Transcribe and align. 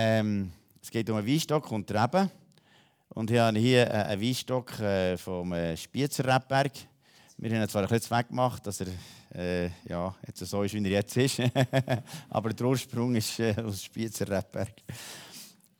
Ähm, 0.00 0.52
es 0.80 0.92
geht 0.92 1.10
um 1.10 1.16
einen 1.16 1.26
Weinstock 1.26 1.72
und 1.72 1.90
Reben. 1.90 2.30
Und 3.08 3.32
ich 3.32 3.38
habe 3.40 3.58
hier 3.58 3.92
einen 3.92 4.22
Weinstock 4.22 4.78
äh, 4.78 5.16
vom 5.16 5.52
äh, 5.52 5.76
Spiezer 5.76 6.24
Rebberg. 6.24 6.70
Wir 7.36 7.50
haben 7.50 7.62
ihn 7.62 7.68
zwar 7.68 7.84
bisschen 7.88 8.16
weggemacht, 8.16 8.64
dass 8.64 8.80
er 8.80 8.86
äh, 9.34 9.70
ja, 9.88 10.14
jetzt 10.24 10.38
so 10.38 10.62
ist, 10.62 10.72
wie 10.74 10.84
er 10.84 10.90
jetzt 10.90 11.16
ist. 11.16 11.42
Aber 12.30 12.50
der 12.50 12.64
Ursprung 12.64 13.16
ist 13.16 13.40
äh, 13.40 13.56
aus 13.60 13.82
Spiezer 13.82 14.28
Rebberg. 14.28 14.70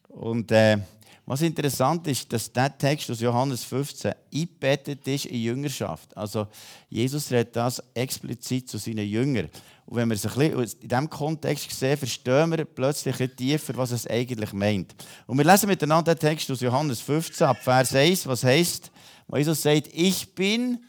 Und 0.08 0.50
äh, 0.50 0.78
was 1.24 1.42
interessant 1.42 2.08
ist, 2.08 2.32
dass 2.32 2.52
dieser 2.52 2.76
Text 2.76 3.08
aus 3.12 3.20
Johannes 3.20 3.62
15 3.62 4.14
eingebettet 4.34 5.06
ist 5.06 5.26
in 5.26 5.42
Jüngerschaft. 5.42 6.16
Also 6.16 6.48
Jesus 6.90 7.30
redet 7.30 7.54
das 7.54 7.80
explizit 7.94 8.68
zu 8.68 8.78
seinen 8.78 9.06
Jüngern. 9.06 9.48
Und 9.88 9.96
wenn 9.96 10.08
wir 10.10 10.16
es 10.16 10.26
ein 10.26 10.34
bisschen 10.34 10.82
in 10.82 10.88
diesem 10.88 11.08
Kontext 11.08 11.70
sehen, 11.70 11.96
verstehen 11.96 12.50
wir 12.50 12.66
plötzlich 12.66 13.18
ein 13.22 13.34
tiefer, 13.34 13.74
was 13.74 13.90
es 13.90 14.06
eigentlich 14.06 14.52
meint. 14.52 14.94
Und 15.26 15.38
wir 15.38 15.46
lesen 15.46 15.66
miteinander 15.66 16.14
den 16.14 16.20
Text 16.20 16.50
aus 16.50 16.60
Johannes 16.60 17.00
15 17.00 17.46
ab 17.46 17.56
Vers 17.56 17.94
1, 17.94 18.26
was 18.26 18.44
heißt, 18.44 18.90
wo 19.26 19.38
Jesus 19.38 19.62
sagt, 19.62 19.88
ich 19.94 20.34
bin 20.34 20.84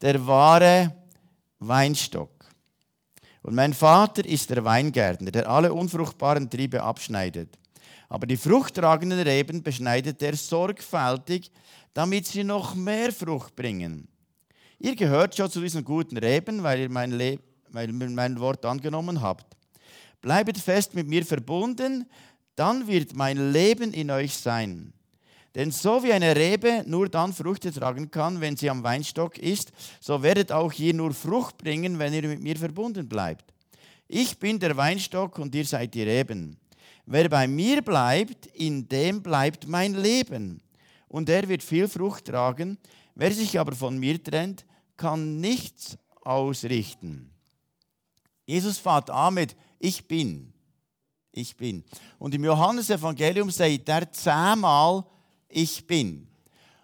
der 0.00 0.26
wahre 0.26 0.96
Weinstock. 1.58 2.30
Und 3.42 3.56
mein 3.56 3.74
Vater 3.74 4.24
ist 4.24 4.48
der 4.48 4.64
Weingärtner, 4.64 5.32
der 5.32 5.46
alle 5.46 5.74
unfruchtbaren 5.74 6.48
Triebe 6.48 6.82
abschneidet. 6.82 7.58
Aber 8.08 8.26
die 8.26 8.38
fruchttragenden 8.38 9.20
Reben 9.20 9.62
beschneidet 9.62 10.22
er 10.22 10.34
sorgfältig, 10.34 11.50
damit 11.92 12.26
sie 12.26 12.44
noch 12.44 12.74
mehr 12.74 13.12
Frucht 13.12 13.54
bringen. 13.54 14.08
Ihr 14.78 14.96
gehört 14.96 15.36
schon 15.36 15.50
zu 15.50 15.60
diesen 15.60 15.84
guten 15.84 16.16
Reben, 16.16 16.62
weil 16.62 16.80
ihr 16.80 16.88
mein, 16.88 17.10
Le 17.10 17.38
weil 17.72 17.90
ihr 17.90 18.10
mein 18.10 18.40
Wort 18.40 18.64
angenommen 18.64 19.20
habt. 19.20 19.56
Bleibet 20.20 20.58
fest 20.58 20.94
mit 20.94 21.08
mir 21.08 21.24
verbunden, 21.24 22.06
dann 22.56 22.86
wird 22.86 23.14
mein 23.14 23.52
Leben 23.52 23.92
in 23.92 24.10
euch 24.10 24.36
sein. 24.36 24.92
Denn 25.54 25.70
so 25.70 26.02
wie 26.04 26.12
eine 26.12 26.36
Rebe 26.36 26.84
nur 26.86 27.08
dann 27.08 27.32
Früchte 27.32 27.72
tragen 27.72 28.10
kann, 28.10 28.40
wenn 28.40 28.56
sie 28.56 28.70
am 28.70 28.84
Weinstock 28.84 29.38
ist, 29.38 29.72
so 30.00 30.22
werdet 30.22 30.52
auch 30.52 30.72
ihr 30.74 30.94
nur 30.94 31.12
Frucht 31.12 31.58
bringen, 31.58 31.98
wenn 31.98 32.14
ihr 32.14 32.28
mit 32.28 32.40
mir 32.40 32.56
verbunden 32.56 33.08
bleibt. 33.08 33.52
Ich 34.06 34.38
bin 34.38 34.58
der 34.58 34.76
Weinstock 34.76 35.38
und 35.38 35.54
ihr 35.54 35.64
seid 35.64 35.94
die 35.94 36.02
Reben. 36.02 36.56
Wer 37.06 37.28
bei 37.28 37.48
mir 37.48 37.82
bleibt, 37.82 38.46
in 38.46 38.88
dem 38.88 39.22
bleibt 39.22 39.66
mein 39.66 39.94
Leben. 39.94 40.60
Und 41.08 41.28
er 41.28 41.48
wird 41.48 41.62
viel 41.62 41.88
Frucht 41.88 42.26
tragen. 42.26 42.78
Wer 43.16 43.32
sich 43.32 43.58
aber 43.58 43.74
von 43.74 43.98
mir 43.98 44.22
trennt, 44.22 44.64
kann 44.96 45.40
nichts 45.40 45.98
ausrichten. 46.22 47.30
Jesus 48.50 48.78
fährt 48.78 49.08
an 49.10 49.34
mit 49.34 49.54
Ich 49.78 50.06
bin. 50.08 50.52
Ich 51.30 51.56
bin. 51.56 51.84
Und 52.18 52.34
im 52.34 52.44
Johannesevangelium 52.44 53.48
sagt 53.48 53.88
er 53.88 54.10
zehnmal 54.10 55.04
Ich 55.48 55.86
bin. 55.86 56.26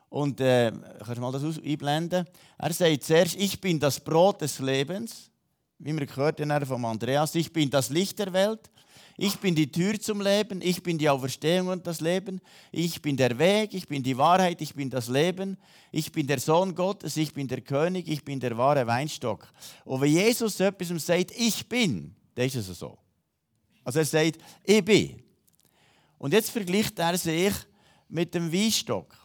Und 0.09 0.41
äh, 0.41 0.73
kannst 0.99 1.17
du 1.17 1.21
mal 1.21 1.33
das 1.33 1.43
einblenden? 1.59 2.25
Er 2.57 2.73
sagt 2.73 3.03
zuerst, 3.03 3.35
ich 3.35 3.61
bin 3.61 3.81
das 3.81 3.99
Brot 3.99 4.41
des 4.41 4.61
Lebens. 4.61 5.29
Wie 5.79 5.93
wir 5.93 6.07
gehört 6.07 6.41
haben 6.41 6.67
von 6.67 6.85
Andreas, 6.85 7.35
ich 7.35 7.53
bin 7.53 7.69
das 7.69 7.91
Licht 7.91 8.19
der 8.21 8.33
Welt. 8.33 8.71
Ich 9.19 9.39
bin 9.39 9.55
die 9.55 9.71
Tür 9.71 9.99
zum 9.99 10.21
Leben, 10.21 10.61
ich 10.63 10.83
bin 10.83 10.99
die 10.99 11.09
Auferstehung 11.09 11.69
und 11.69 11.87
das 11.87 12.03
Leben, 12.03 12.41
ich 12.71 13.01
bin 13.01 13.17
der 13.17 13.39
Weg, 13.39 13.73
ich 13.73 13.89
bin 13.89 14.03
die 14.03 14.19
Wahrheit, 14.19 14.61
ich 14.61 14.75
bin 14.75 14.91
das 14.91 15.09
Leben, 15.09 15.57
ich 15.91 16.13
bin 16.13 16.27
der 16.27 16.39
Sohn 16.39 16.75
Gottes, 16.75 17.17
ich 17.17 17.33
bin 17.33 17.49
der 17.49 17.63
König, 17.63 18.09
ich 18.09 18.23
bin 18.25 18.41
der 18.41 18.59
wahre 18.59 18.87
Weinstock. 18.87 19.51
Und 19.87 20.03
wenn 20.03 20.13
Jesus 20.13 20.61
etwas 20.61 21.07
sagt, 21.07 21.31
ich 21.35 21.67
bin, 21.67 22.15
dann 22.35 22.47
ist 22.47 22.57
es 22.57 22.67
so. 22.79 22.99
Also 23.85 24.01
er 24.01 24.05
sagt, 24.05 24.39
ich 24.63 24.85
bin. 24.85 25.23
Und 26.19 26.35
jetzt 26.35 26.51
vergleicht 26.51 26.99
er 26.99 27.17
sich 27.17 27.55
mit 28.09 28.35
dem 28.35 28.53
Weinstock 28.53 29.17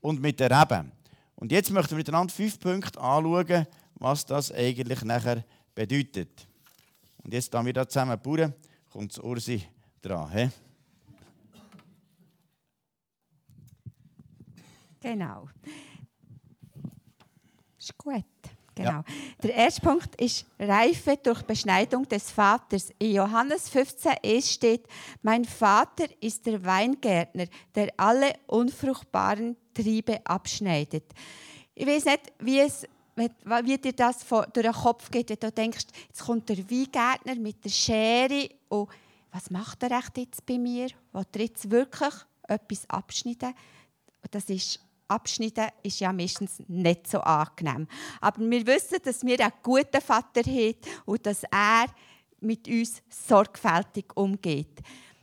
und 0.00 0.20
mit 0.20 0.38
der 0.38 0.50
Rebe. 0.50 0.84
Und 1.36 1.50
jetzt 1.50 1.70
möchten 1.70 1.92
wir 1.92 1.98
miteinander 1.98 2.32
fünf 2.32 2.58
Punkte 2.60 3.00
anschauen, 3.00 3.66
was 3.94 4.26
das 4.26 4.52
eigentlich 4.52 5.02
nachher 5.02 5.44
bedeutet. 5.74 6.46
Und 7.22 7.32
jetzt 7.32 7.54
haben 7.54 7.64
wir 7.64 7.72
da 7.72 7.88
zusammen 7.88 8.20
Bauern 8.20 8.52
kommt 8.94 9.18
Ursi 9.24 9.60
dran. 10.00 10.30
He? 10.30 10.48
Genau. 15.00 15.48
Ist 17.76 17.98
gut. 17.98 18.24
Genau. 18.72 18.90
Ja. 18.90 19.04
Der 19.42 19.54
erste 19.54 19.80
Punkt 19.80 20.14
ist 20.20 20.46
Reife 20.60 21.16
durch 21.20 21.42
Beschneidung 21.42 22.08
des 22.08 22.30
Vaters. 22.30 22.92
In 23.00 23.14
Johannes 23.14 23.68
15 23.68 24.12
steht, 24.40 24.86
mein 25.22 25.44
Vater 25.44 26.06
ist 26.20 26.46
der 26.46 26.64
Weingärtner, 26.64 27.46
der 27.74 27.92
alle 27.96 28.34
unfruchtbaren 28.46 29.56
Triebe 29.74 30.24
abschneidet. 30.24 31.04
Ich 31.74 31.86
weiß 31.86 32.04
nicht, 32.04 32.32
wie 32.38 32.60
es 32.60 32.86
wie 33.16 33.78
dir 33.78 33.92
das 33.92 34.26
durch 34.26 34.50
den 34.52 34.72
Kopf 34.72 35.10
geht, 35.10 35.30
wenn 35.30 35.38
du 35.40 35.52
denkst, 35.52 35.86
jetzt 36.08 36.24
kommt 36.24 36.48
der 36.48 36.58
Weingärtner 36.58 37.36
mit 37.36 37.64
der 37.64 37.70
Schere 37.70 38.48
und 38.68 38.88
was 39.30 39.50
macht 39.50 39.82
er 39.82 39.98
echt 39.98 40.16
jetzt 40.18 40.46
bei 40.46 40.58
mir? 40.58 40.88
Will 41.12 41.26
er 41.32 41.40
jetzt 41.40 41.70
wirklich 41.70 42.14
etwas 42.46 42.88
abschneiden? 42.88 43.54
Das 44.30 44.44
ist 44.44 44.80
Abschneiden 45.06 45.68
ist 45.82 46.00
ja 46.00 46.12
meistens 46.12 46.62
nicht 46.66 47.08
so 47.08 47.20
angenehm. 47.20 47.86
Aber 48.20 48.40
wir 48.40 48.66
wissen, 48.66 48.98
dass 49.02 49.24
wir 49.24 49.38
einen 49.38 49.52
guten 49.62 50.00
Vater 50.00 50.42
haben 50.42 50.76
und 51.04 51.26
dass 51.26 51.42
er 51.44 51.86
mit 52.40 52.66
uns 52.68 53.02
sorgfältig 53.08 54.06
umgeht. 54.16 54.80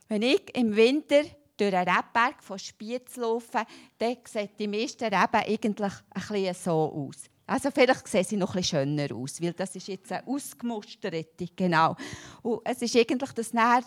Wenn 0.07 0.22
ich 0.22 0.56
im 0.56 0.75
Winter 0.75 1.24
durch 1.57 1.74
einen 1.74 1.90
Rebberg 1.90 2.44
von 2.44 2.59
Spiez 2.59 3.16
laufe, 3.16 3.66
dann 3.97 4.18
sieht 4.25 4.59
die 4.59 4.68
meisten 4.68 5.03
Reben 5.06 5.46
eigentlich 5.46 5.94
ein 6.09 6.22
bisschen 6.28 6.53
so 6.53 7.07
aus. 7.09 7.31
Also 7.46 7.69
vielleicht 7.72 8.07
sehen 8.07 8.24
sie 8.24 8.38
noch 8.38 8.56
ein 8.56 8.63
schöner 8.63 9.13
aus, 9.13 9.41
weil 9.41 9.53
das 9.53 9.75
ist 9.75 9.88
jetzt 9.88 10.12
eine 10.12 10.25
ausgemusterte, 10.28 11.47
genau. 11.56 11.96
Und 12.41 12.62
es 12.63 12.81
ist 12.81 12.96
eigentlich 12.96 13.31
das 13.34 13.53
näher, 13.53 13.84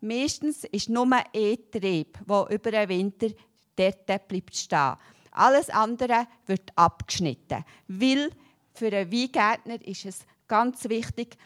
meistens 0.00 0.64
ist 0.64 0.88
nur 0.88 1.06
ein 1.10 1.58
Trieb, 1.70 2.18
der 2.28 2.46
über 2.50 2.70
den 2.70 2.88
Winter 2.88 3.28
dort 3.76 4.28
bleibt 4.28 4.56
stehen. 4.56 4.96
Alles 5.32 5.70
andere 5.70 6.26
wird 6.46 6.70
abgeschnitten, 6.74 7.64
weil 7.88 8.30
für 8.74 8.86
einen 8.86 9.12
Weingärtner 9.12 9.80
ist 9.86 10.04
es 10.04 10.20
ganz 10.48 10.88
wichtig, 10.88 11.36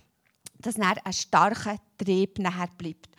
dass 0.58 0.78
ein 0.78 1.12
starker 1.12 1.76
Trieb 1.98 2.38
nachher 2.38 2.70
bleibt. 2.78 3.10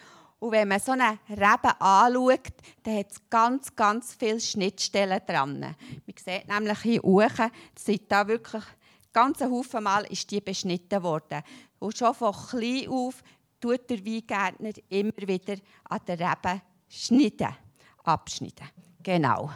Und 0.45 0.51
wenn 0.51 0.67
man 0.67 0.79
so 0.79 0.91
eine 0.91 1.17
Rebe 1.27 1.81
anschaut, 1.81 2.53
dann 2.83 2.97
hat 2.99 3.11
es 3.11 3.29
ganz, 3.31 3.75
ganz 3.75 4.13
viele 4.13 4.39
Schnittstellen 4.39 5.19
dran. 5.25 5.59
Man 5.59 5.75
sieht 6.23 6.47
nämlich 6.47 6.79
hier 6.81 7.03
oben, 7.03 7.49
seit 7.75 8.11
da 8.11 8.27
wirklich 8.27 8.63
ganz 9.11 9.41
Haufen 9.41 9.83
Mal 9.83 10.05
ist 10.05 10.29
die 10.29 10.41
beschnitten 10.41 11.01
worden. 11.01 11.41
Und 11.79 11.97
schon 11.97 12.13
von 12.13 12.31
klein 12.31 12.87
auf 12.89 13.23
tut 13.59 13.89
der 13.89 14.05
Weingärtner 14.05 14.69
immer 14.89 15.17
wieder 15.17 15.55
an 15.85 16.01
der 16.07 16.19
Rebe 16.19 16.61
schneiden, 16.89 17.55
abschneiden. 18.03 18.69
Genau. 19.01 19.49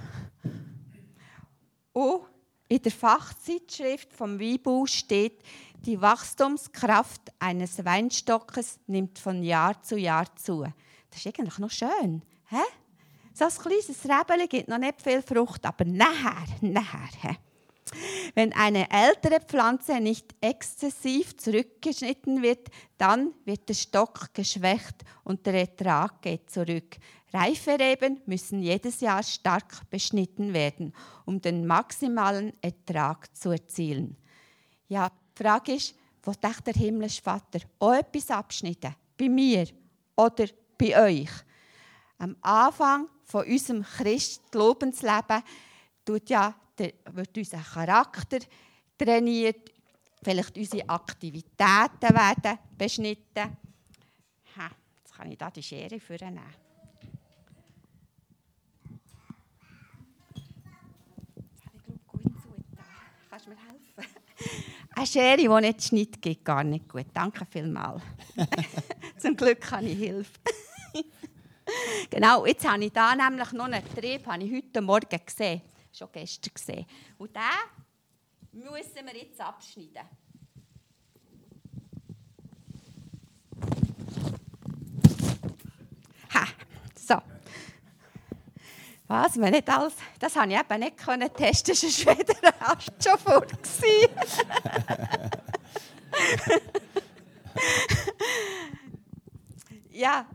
Und 1.93 2.21
in 2.67 2.81
der 2.81 2.91
Fachzeitschrift 2.91 4.11
vom 4.11 4.39
Weinbau 4.39 4.87
steht, 4.87 5.43
die 5.85 6.01
Wachstumskraft 6.01 7.21
eines 7.39 7.83
Weinstockes 7.83 8.79
nimmt 8.87 9.19
von 9.19 9.43
Jahr 9.43 9.81
zu 9.81 9.97
Jahr 9.97 10.35
zu. 10.35 10.63
Das 11.09 11.19
ist 11.19 11.27
eigentlich 11.27 11.57
noch 11.57 11.71
schön. 11.71 12.21
Hä? 12.49 12.61
So 13.33 13.45
ein 13.45 13.51
kleines 13.51 14.03
Rebeli 14.05 14.47
gibt 14.47 14.67
noch 14.67 14.77
nicht 14.77 15.01
viel 15.01 15.21
Frucht, 15.21 15.65
aber 15.65 15.85
nachher, 15.85 16.45
nachher. 16.61 17.09
He? 17.21 17.37
Wenn 18.35 18.53
eine 18.53 18.89
ältere 18.91 19.39
Pflanze 19.39 19.99
nicht 19.99 20.35
exzessiv 20.41 21.37
zurückgeschnitten 21.37 22.41
wird, 22.41 22.69
dann 22.97 23.33
wird 23.45 23.67
der 23.69 23.73
Stock 23.73 24.33
geschwächt 24.33 25.03
und 25.23 25.45
der 25.45 25.55
Ertrag 25.55 26.21
geht 26.21 26.49
zurück. 26.49 26.97
Reife 27.33 27.79
Reben 27.79 28.21
müssen 28.25 28.61
jedes 28.61 29.01
Jahr 29.01 29.23
stark 29.23 29.89
beschnitten 29.89 30.53
werden, 30.53 30.93
um 31.25 31.41
den 31.41 31.65
maximalen 31.65 32.53
Ertrag 32.61 33.35
zu 33.35 33.51
erzielen. 33.51 34.17
Ja, 34.87 35.11
die 35.39 35.43
Frage 35.43 35.73
ist, 35.73 35.95
wo 36.23 36.33
denkt 36.33 36.67
der 36.67 36.73
himmlische 36.73 37.21
Vater 37.21 37.59
auch 37.79 37.93
etwas 37.93 38.29
abschneiden? 38.29 38.95
Bei 39.17 39.29
mir 39.29 39.67
oder 40.15 40.47
bei 40.77 41.01
euch? 41.01 41.29
Am 42.17 42.35
Anfang 42.41 43.07
von 43.23 43.45
unserem 43.45 43.83
Christ-Glaubensleben 43.83 45.43
ja, 46.27 46.53
wird 46.77 47.37
unser 47.37 47.59
Charakter 47.59 48.39
trainiert, 48.97 49.71
vielleicht 50.21 50.57
unsere 50.57 50.89
Aktivitäten 50.89 52.09
werden 52.09 52.59
beschnitten. 52.77 53.57
Ha, 54.57 54.69
jetzt 54.99 55.13
kann 55.15 55.31
ich 55.31 55.37
da 55.37 55.49
die 55.49 55.63
Schere 55.63 55.99
vornehmen. 55.99 56.43
Kannst 63.29 63.45
du 63.45 63.49
mir 63.51 63.57
helfen? 63.57 64.15
Eine 64.99 65.07
Schere, 65.07 65.37
die 65.37 65.47
nicht 65.47 65.81
Schnitt 65.81 66.21
gibt, 66.21 66.43
gar 66.43 66.61
nicht 66.61 66.89
gut. 66.89 67.05
Danke 67.13 67.45
vielmals. 67.45 68.01
Zum 69.17 69.33
Glück 69.33 69.61
kann 69.61 69.87
ich 69.87 69.97
Hilfe. 69.97 70.37
genau, 72.09 72.45
jetzt 72.45 72.69
habe 72.69 72.83
ich 72.83 72.91
da 72.91 73.15
nämlich 73.15 73.49
noch 73.53 73.63
einen 73.63 73.81
Trieb, 73.95 74.27
habe 74.27 74.43
ich 74.43 74.51
heute 74.51 74.81
Morgen 74.81 75.19
gesehen, 75.25 75.61
schon 75.93 76.09
gestern 76.11 76.53
gesehen. 76.53 76.85
Und 77.17 77.33
den 77.33 78.59
müssen 78.61 79.05
wir 79.05 79.15
jetzt 79.15 79.39
abschneiden. 79.39 80.03
Ha, 86.33 86.45
so. 86.93 87.21
Was, 89.09 89.35
man 89.37 89.49
nicht 89.49 89.67
alles, 89.67 89.93
das 90.19 90.35
habe 90.35 90.53
ich 90.53 90.59
eben 90.59 90.79
nicht 90.79 90.97
können 90.97 91.33
testen, 91.33 91.73
sonst 91.75 92.05
wäre 92.05 92.23
der 92.23 92.53
Ast 92.59 92.91
schon 93.03 93.17
vor 93.17 93.41
ja, 99.89 100.27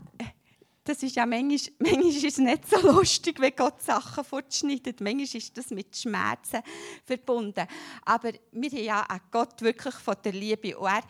das 0.85 1.01
ist 1.01 1.15
ja 1.15 1.25
manchmal, 1.25 1.59
manchmal 1.79 2.07
ist 2.07 2.23
es 2.23 2.37
nicht 2.37 2.69
so 2.69 2.79
lustig, 2.87 3.39
wenn 3.39 3.55
Gott 3.55 3.81
Sachen 3.81 4.23
fortschneidet. 4.23 5.01
Manchmal 5.01 5.23
ist 5.23 5.57
das 5.57 5.71
mit 5.71 5.95
Schmerzen 5.97 6.61
verbunden. 7.03 7.67
Aber 8.05 8.31
wir 8.51 8.69
haben 8.69 8.83
ja 8.83 9.03
auch 9.03 9.31
Gott 9.31 9.61
wirklich 9.61 9.95
von 9.95 10.15
der 10.23 10.31
Liebe. 10.31 10.77
Und 10.77 10.87
er 10.87 11.01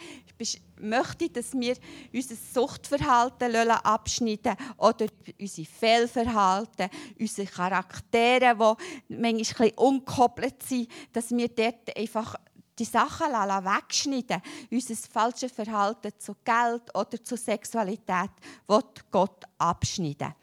möchte, 0.80 1.30
dass 1.30 1.54
wir 1.54 1.76
unser 2.14 2.36
Suchtverhalten 2.36 3.56
abschneiden 3.56 4.56
oder 4.78 5.08
unsere 5.40 5.68
Fehlverhalten, 5.68 6.90
unsere 7.20 7.48
Charaktere, 7.48 8.56
die 8.56 9.14
manchmal 9.16 9.28
ein 9.28 9.38
bisschen 9.38 9.72
unkoppelt 9.78 10.64
sind, 10.64 10.90
dass 11.12 11.32
wir 11.32 11.50
dort 11.50 11.96
einfach 11.98 12.36
die 12.78 12.86
Sachen 12.86 13.32
wegschneiden 13.32 14.42
unser 14.72 14.96
falsches 14.96 15.52
Verhalten 15.52 16.12
zu 16.18 16.36
Geld 16.44 16.96
oder 16.96 17.24
zu 17.24 17.38
Sexualität, 17.38 18.32
wird 18.68 19.12
Gott 19.12 19.44
abschneiden. 19.58 20.34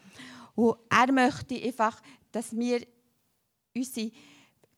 Und 0.55 0.77
er 0.91 1.13
möchte 1.13 1.63
einfach, 1.63 2.01
dass 2.31 2.57
wir 2.57 2.87
unsere 3.75 4.11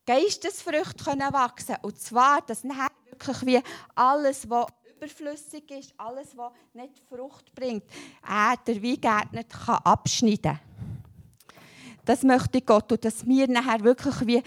Geistesfrüchte 0.07 1.07
wachsen 1.07 1.67
können. 1.67 1.83
Und 1.83 1.99
zwar, 1.99 2.43
dass 2.43 2.65
nachher 2.65 2.91
wirklich 3.11 3.47
wie 3.47 3.63
alles, 3.95 4.49
was 4.49 4.67
überflüssig 4.97 5.71
ist, 5.71 5.95
alles, 5.97 6.37
was 6.37 6.53
nicht 6.73 7.01
Frucht 7.09 7.55
bringt, 7.55 7.85
er, 8.27 8.57
der 8.67 8.83
Weingärtner, 8.83 9.45
abschneiden 9.87 10.43
kann. 10.43 10.61
Das 12.05 12.23
möchte 12.23 12.61
Gott. 12.61 12.93
Und 12.93 13.05
dass 13.05 13.27
wir 13.27 13.49
nachher 13.49 13.81
wirklich 13.83 14.15
wie 14.27 14.43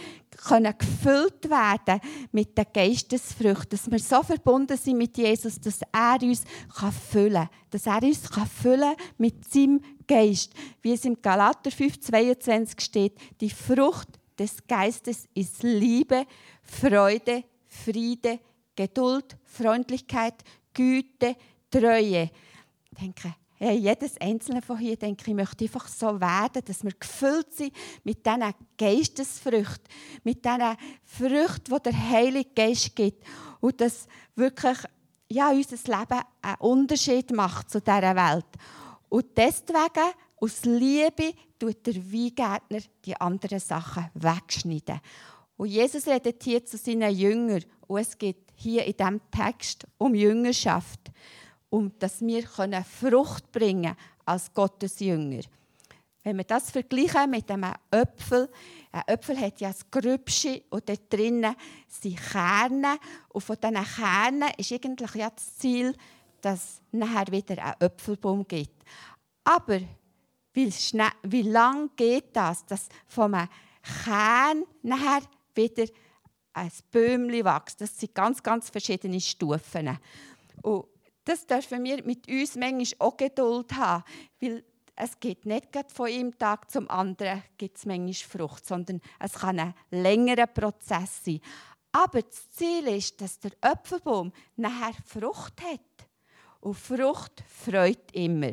können 0.47 0.73
gefüllt 0.77 1.49
werden 1.49 1.99
mit 2.31 2.57
den 2.57 2.65
Geistesfrüchten, 2.71 3.69
dass 3.69 3.89
wir 3.89 3.99
so 3.99 4.21
verbunden 4.23 4.77
sind 4.77 4.97
mit 4.97 5.17
Jesus, 5.17 5.59
dass 5.59 5.79
er 5.91 6.21
uns 6.21 6.43
kann 6.75 6.91
füllen 6.91 7.33
kann, 7.33 7.49
dass 7.71 7.87
er 7.87 8.03
uns 8.03 8.29
kann 8.29 8.47
füllen 8.47 8.95
mit 9.17 9.51
seinem 9.51 9.81
Geist, 10.07 10.53
wie 10.81 10.93
es 10.93 11.05
im 11.05 11.21
Galater 11.21 11.69
5,22 11.69 12.79
steht, 12.79 13.17
die 13.41 13.49
Frucht 13.49 14.07
des 14.37 14.55
Geistes 14.67 15.27
ist 15.33 15.63
Liebe, 15.63 16.25
Freude, 16.61 17.43
Friede, 17.65 18.39
Geduld, 18.75 19.35
Freundlichkeit, 19.43 20.35
Güte, 20.73 21.35
Treue. 21.71 22.29
Ich 22.91 22.99
denke, 22.99 23.33
Hey, 23.59 23.77
jedes 23.77 24.21
einzelne 24.21 24.61
von 24.61 24.77
hier, 24.77 24.97
denke 24.97 25.23
ich, 25.25 25.35
möchte 25.35 25.65
einfach 25.65 25.87
so 25.87 26.21
werden, 26.21 26.61
dass 26.63 26.83
wir 26.83 26.91
gefüllt 26.91 27.51
sind 27.55 27.73
mit 28.03 28.23
diesen 28.23 28.53
Geistesfrüchten, 28.77 29.83
mit 30.23 30.45
diesen 30.45 30.77
Früchten, 31.03 31.75
die 31.75 31.83
der 31.83 32.09
Heilige 32.09 32.51
Geist 32.55 32.95
gibt. 32.95 33.25
Und 33.59 33.81
dass 33.81 34.07
wirklich 34.35 34.77
ja, 35.29 35.49
unser 35.49 35.75
Leben 35.75 36.21
einen 36.43 36.55
Unterschied 36.59 37.31
macht 37.31 37.71
zu 37.71 37.81
dieser 37.81 38.15
Welt. 38.15 38.45
Und 39.09 39.25
deswegen, 39.35 40.13
aus 40.39 40.63
Liebe, 40.63 41.33
tut 41.57 41.83
der 41.87 41.95
Weingärtner 41.95 42.81
die 43.03 43.19
anderen 43.19 43.59
Sachen 43.59 44.11
wegschneiden. 44.13 45.01
Und 45.57 45.69
Jesus 45.69 46.05
redet 46.05 46.43
hier 46.43 46.63
zu 46.63 46.77
seinen 46.77 47.15
Jüngern. 47.15 47.65
Und 47.87 48.01
es 48.01 48.15
geht 48.15 48.51
hier 48.53 48.85
in 48.85 48.95
diesem 48.95 49.21
Text 49.31 49.87
um 49.97 50.13
Jüngerschaft 50.13 50.99
um 51.69 51.91
dass 51.99 52.21
wir 52.21 52.43
Frucht 52.43 53.51
bringen 53.51 53.83
können 53.83 53.97
als 54.25 54.53
Gottes 54.53 54.99
Jünger. 54.99 55.41
Wenn 56.23 56.37
wir 56.37 56.43
das 56.43 56.71
vergleichen 56.71 57.29
mit 57.29 57.49
einem 57.49 57.73
Äpfel, 57.89 58.49
ein 58.91 59.01
Äpfel 59.07 59.39
hat 59.39 59.61
ja 59.61 59.69
ein 59.69 59.75
Grübsche 59.89 60.61
und 60.69 60.89
dort 60.89 61.13
drinnen 61.13 61.55
sind 61.87 62.17
Kerne. 62.17 62.97
Und 63.29 63.41
von 63.41 63.55
diesen 63.55 63.83
Kernen 63.83 64.49
ist 64.57 64.73
eigentlich 64.73 65.15
ja 65.15 65.29
das 65.29 65.57
Ziel, 65.57 65.95
dass 66.41 66.59
es 66.59 66.81
nachher 66.91 67.31
wieder 67.31 67.63
einen 67.63 67.75
Äpfelbaum 67.79 68.45
gibt. 68.45 68.83
Aber 69.45 69.79
wie, 70.51 70.71
schnell, 70.71 71.11
wie 71.23 71.43
lange 71.43 71.89
geht 71.95 72.35
das, 72.35 72.65
dass 72.65 72.89
von 73.05 73.33
einem 73.33 73.47
Kern 74.03 74.63
nachher 74.81 75.21
wieder 75.55 75.85
ein 76.51 76.71
Bäumchen 76.91 77.45
wächst? 77.45 77.79
Das 77.79 77.97
sind 77.97 78.13
ganz, 78.13 78.43
ganz 78.43 78.69
verschiedene 78.69 79.21
Stufen. 79.21 79.97
Und 80.61 80.87
das 81.27 81.45
dürfen 81.45 81.83
wir 81.83 82.03
mit 82.03 82.27
uns 82.29 82.55
manchmal 82.55 83.07
auch 83.07 83.17
Geduld 83.17 83.73
haben, 83.73 84.03
weil 84.39 84.63
es 84.95 85.19
geht 85.19 85.45
nicht 85.45 85.67
von 85.91 86.07
einem 86.07 86.37
Tag 86.37 86.71
zum 86.71 86.89
anderen 86.89 87.43
gibt 87.57 87.77
es 87.77 87.85
manchmal 87.85 88.13
Frucht, 88.13 88.65
sondern 88.65 89.01
es 89.19 89.33
kann 89.33 89.59
ein 89.59 89.73
längerer 89.91 90.47
Prozess 90.47 91.23
sein. 91.23 91.39
Aber 91.91 92.21
das 92.21 92.49
Ziel 92.51 92.87
ist, 92.87 93.21
dass 93.21 93.39
der 93.39 93.51
Apfelbaum 93.61 94.31
nachher 94.55 94.93
Frucht 95.05 95.61
hat. 95.61 95.79
Und 96.61 96.75
Frucht 96.75 97.43
freut 97.47 98.11
immer. 98.13 98.51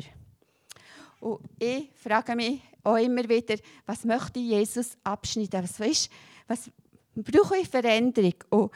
Und 1.19 1.41
ich 1.57 1.89
frage 1.95 2.35
mich 2.35 2.61
auch 2.83 2.97
immer 2.97 3.27
wieder, 3.27 3.55
was 3.85 4.05
möchte 4.05 4.39
Jesus 4.39 4.97
abschneiden? 5.03 5.63
Was, 5.63 5.79
weißt, 5.79 6.09
was 6.47 6.71
brauche 7.15 7.57
ich 7.57 7.67
Veränderung? 7.67 8.35
Und 8.49 8.71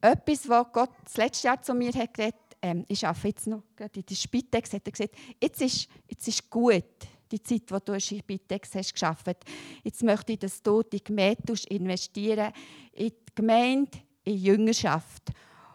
etwas, 0.00 0.48
was 0.48 0.72
Gott 0.72 0.90
das 1.04 1.16
letzte 1.18 1.48
Jahr 1.48 1.60
zu 1.60 1.74
mir 1.74 1.92
hat 1.92 2.14
geredet 2.14 2.39
ähm, 2.62 2.84
ich 2.88 3.06
arbeite 3.06 3.28
jetzt 3.28 3.46
noch 3.46 3.62
in 3.78 4.04
der 4.04 4.14
Spitex, 4.14 4.72
hat 4.72 4.86
er 4.86 4.92
gesagt, 4.92 5.14
jetzt 5.40 5.60
ist, 5.60 5.88
jetzt 6.08 6.28
ist 6.28 6.50
gut, 6.50 6.84
die 7.30 7.42
Zeit, 7.42 7.62
die 7.70 7.84
du 7.84 7.92
in 7.92 7.98
der 7.98 8.00
Spitex 8.00 8.74
hast 8.74 8.92
geschafft. 8.92 9.44
Jetzt 9.84 10.02
möchte 10.02 10.32
ich, 10.32 10.38
dass 10.38 10.62
du 10.62 10.82
die 10.82 11.02
Gemeinde 11.02 11.54
investieren 11.68 12.52
in 12.92 13.08
die 13.08 13.34
Gemeinde, 13.34 13.98
in 14.24 14.34
die 14.34 14.42
Jüngerschaft. 14.42 15.30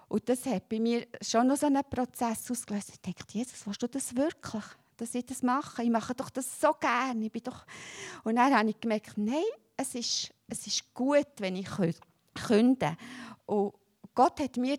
Und 0.07 0.27
das 0.29 0.45
hat 0.45 0.69
bei 0.69 0.79
mir 0.79 1.07
schon 1.21 1.47
noch 1.47 1.57
so 1.57 1.65
einen 1.65 1.83
Prozess 1.89 2.49
ausgelöst. 2.51 2.91
Ich 2.93 3.01
dachte, 3.01 3.38
Jesus, 3.38 3.65
willst 3.65 3.81
du 3.81 3.88
das 3.88 4.15
wirklich? 4.15 4.63
Dass 4.97 5.15
ich 5.15 5.25
das 5.25 5.41
mache? 5.41 5.83
Ich 5.83 5.89
mache 5.89 6.13
doch 6.13 6.29
das 6.29 6.59
so 6.59 6.73
gerne. 6.79 7.25
Ich 7.25 7.31
bin 7.31 7.43
doch... 7.43 7.65
Und 8.24 8.36
dann 8.36 8.53
habe 8.53 8.69
ich 8.69 8.79
gemerkt, 8.79 9.17
nein, 9.17 9.43
es 9.75 9.95
ist, 9.95 10.31
es 10.48 10.67
ist 10.67 10.93
gut, 10.93 11.27
wenn 11.39 11.55
ich 11.55 11.67
künde. 12.33 12.95
Und 13.45 13.74
Gott 14.13 14.39
hat 14.39 14.57
mir 14.57 14.77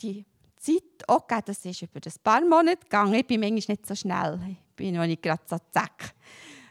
die 0.00 0.24
Zeit 0.58 1.06
gegeben. 1.06 1.42
Das 1.46 1.64
ist 1.64 1.82
über 1.82 2.00
ein 2.04 2.12
paar 2.22 2.40
Monate 2.40 2.78
gegangen. 2.78 3.14
Ich 3.14 3.26
bin 3.26 3.40
manchmal 3.40 3.76
nicht 3.76 3.86
so 3.86 3.94
schnell. 3.94 4.40
Ich 4.48 4.76
bin 4.76 4.94
noch 4.94 5.06
nicht 5.06 5.22
gerade 5.22 5.42
so 5.46 5.56
zack. 5.70 6.14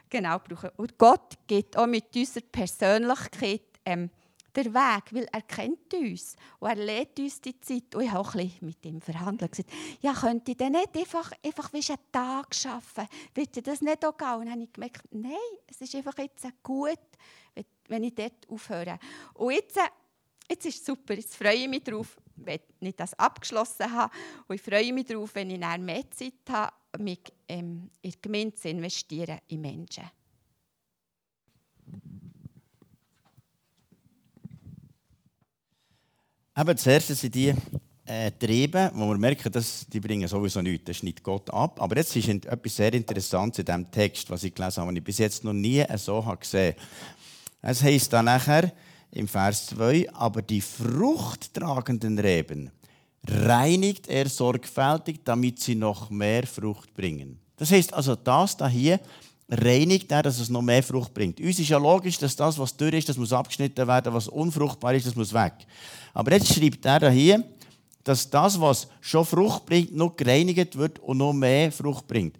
Genau, 0.09 0.39
brauchen. 0.39 0.69
Und 0.77 0.97
Gott 0.97 1.35
geht 1.45 1.75
auch 1.75 1.87
mit 1.87 2.15
unserer 2.15 2.45
Persönlichkeit 2.51 3.61
ähm, 3.85 4.09
den 4.57 4.73
Weg, 4.73 5.13
weil 5.13 5.27
er 5.31 5.41
kennt 5.41 5.93
uns 5.93 6.35
und 6.59 6.69
er 6.69 6.75
lädt 6.75 7.19
uns 7.19 7.41
die 7.41 7.59
Zeit. 7.59 7.93
Und 7.93 8.03
ich 8.03 8.11
habe 8.11 8.21
auch 8.21 8.33
ein 8.33 8.47
bisschen 8.47 8.67
mit 8.67 8.85
ihm 8.85 9.01
verhandelt. 9.01 9.51
Gesagt, 9.51 9.71
ja, 10.01 10.13
könnte 10.13 10.51
ich 10.51 10.57
denn 10.57 10.71
nicht 10.71 10.97
einfach, 10.97 11.31
einfach 11.43 11.71
wie 11.73 11.83
einen 11.87 12.11
Tag 12.11 12.47
arbeiten? 12.65 13.13
Wird 13.35 13.55
dir 13.55 13.61
das 13.61 13.81
nicht 13.81 14.05
auch 14.05 14.17
gehen? 14.17 14.33
Und 14.33 14.45
dann 14.45 14.53
habe 14.53 14.63
ich 14.63 14.73
gemerkt, 14.73 15.03
nein, 15.11 15.33
es 15.67 15.81
ist 15.81 15.95
einfach 15.95 16.17
jetzt 16.17 16.47
gut, 16.63 16.99
wenn 17.87 18.03
ich 18.03 18.15
dort 18.15 18.49
aufhöre. 18.49 18.99
Und 19.35 19.53
jetzt, 19.53 19.79
jetzt 20.49 20.65
ist 20.65 20.79
es 20.79 20.85
super, 20.85 21.13
jetzt 21.13 21.35
freue 21.35 21.55
ich 21.55 21.67
mich 21.67 21.83
darauf 21.83 22.17
wenn 22.37 22.59
ich 22.79 22.95
das 22.95 23.13
abgeschlossen 23.15 23.91
habe. 23.91 24.13
Und 24.47 24.55
ich 24.55 24.61
freue 24.61 24.93
mich 24.93 25.05
darauf, 25.05 25.33
wenn 25.35 25.49
ich 25.49 25.59
dann 25.59 25.83
mehr 25.83 26.09
Zeit 26.11 26.33
habe, 26.49 26.73
mich 26.99 27.19
ähm, 27.47 27.89
in 28.01 28.11
die 28.11 28.21
Gemeinde 28.21 28.55
zu 28.55 28.69
investieren, 28.69 29.39
in 29.47 29.61
Menschen. 29.61 30.03
Eben, 36.57 36.77
zuerst 36.77 37.07
sind 37.15 37.35
die 37.35 37.53
äh, 38.05 38.31
Triebe, 38.31 38.91
wo 38.95 39.09
wir 39.09 39.17
merken, 39.17 39.51
dass 39.51 39.85
die 39.87 39.99
bringen 39.99 40.27
sowieso 40.27 40.59
nichts, 40.61 40.85
das 40.85 40.97
schneidet 40.97 41.21
Gott 41.21 41.51
ab. 41.51 41.79
Aber 41.79 41.95
jetzt 41.97 42.15
ist 42.15 42.27
etwas 42.27 42.75
sehr 42.75 42.93
Interessantes 42.93 43.59
in 43.59 43.65
diesem 43.65 43.91
Text, 43.91 44.29
was 44.31 44.43
ich 44.43 44.55
gelesen 44.55 44.81
habe, 44.81 44.91
was 44.91 44.97
ich 44.97 45.03
bis 45.03 45.17
jetzt 45.19 45.43
noch 45.43 45.53
nie 45.53 45.85
so 45.97 46.21
gesehen 46.39 46.73
habe. 46.73 46.87
Es 47.61 47.83
heisst 47.83 48.11
dann 48.11 48.25
nachher, 48.25 48.71
im 49.17 49.27
Vers 49.27 49.67
2, 49.67 50.13
aber 50.13 50.41
die 50.41 50.61
fruchttragenden 50.61 52.19
Reben 52.19 52.69
reinigt 53.27 54.07
er 54.07 54.29
sorgfältig, 54.29 55.21
damit 55.23 55.59
sie 55.59 55.75
noch 55.75 56.09
mehr 56.09 56.45
Frucht 56.45 56.93
bringen. 56.93 57.39
Das 57.57 57.71
heißt 57.71 57.93
also, 57.93 58.15
das 58.15 58.55
da 58.55 58.67
hier 58.67 58.99
reinigt 59.49 60.11
er, 60.11 60.23
dass 60.23 60.39
es 60.39 60.49
noch 60.49 60.61
mehr 60.61 60.83
Frucht 60.83 61.13
bringt. 61.13 61.39
Uns 61.39 61.59
ist 61.59 61.69
ja 61.69 61.77
logisch, 61.77 62.17
dass 62.19 62.35
das, 62.35 62.59
was 62.59 62.75
dürr 62.75 62.93
ist, 62.93 63.09
das 63.09 63.17
muss 63.17 63.33
abgeschnitten 63.33 63.87
werden, 63.87 64.13
was 64.13 64.27
unfruchtbar 64.27 64.93
ist, 64.93 65.07
das 65.07 65.15
muss 65.15 65.33
weg. 65.33 65.53
Aber 66.13 66.31
jetzt 66.33 66.53
schreibt 66.53 66.85
er 66.85 66.99
da 66.99 67.09
hier, 67.09 67.43
dass 68.03 68.29
das, 68.29 68.59
was 68.59 68.87
schon 69.01 69.25
Frucht 69.25 69.65
bringt, 69.65 69.95
noch 69.95 70.15
gereinigt 70.15 70.77
wird 70.77 70.99
und 70.99 71.17
noch 71.17 71.33
mehr 71.33 71.71
Frucht 71.71 72.07
bringt. 72.07 72.37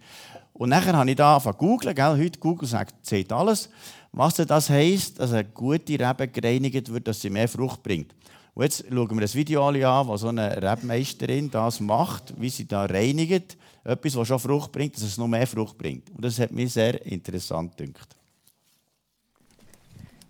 Und 0.52 0.70
nachher 0.70 0.96
habe 0.96 1.10
ich 1.10 1.16
da 1.16 1.34
angefangen 1.36 1.58
zu 1.58 1.64
googeln. 1.64 1.94
Gell? 1.94 2.18
Heute 2.18 2.38
Google 2.38 2.68
sagt, 2.68 3.06
zählt 3.06 3.32
alles. 3.32 3.68
Was 4.12 4.34
das 4.34 4.70
heisst, 4.70 5.20
dass 5.20 5.32
eine 5.32 5.44
gute 5.44 5.98
Rebe 5.98 6.28
gereinigt 6.28 6.92
wird, 6.92 7.06
dass 7.06 7.20
sie 7.20 7.30
mehr 7.30 7.48
Frucht 7.48 7.82
bringt. 7.82 8.14
Und 8.54 8.64
jetzt 8.64 8.84
schauen 8.88 9.14
wir 9.14 9.20
das 9.20 9.34
Video 9.34 9.68
an, 9.68 10.08
wo 10.08 10.16
so 10.16 10.28
eine 10.28 10.60
Rebmeisterin 10.60 11.50
das 11.50 11.78
macht, 11.78 12.34
wie 12.40 12.50
sie 12.50 12.66
da 12.66 12.86
reinigt. 12.86 13.56
Etwas, 13.84 14.14
das 14.14 14.26
schon 14.26 14.38
Frucht 14.40 14.72
bringt, 14.72 14.96
dass 14.96 15.04
es 15.04 15.16
noch 15.16 15.28
mehr 15.28 15.46
Frucht 15.46 15.78
bringt. 15.78 16.10
Und 16.10 16.24
das 16.24 16.38
hat 16.40 16.50
mich 16.50 16.72
sehr 16.72 17.04
interessant 17.06 17.76
gedacht. 17.76 18.16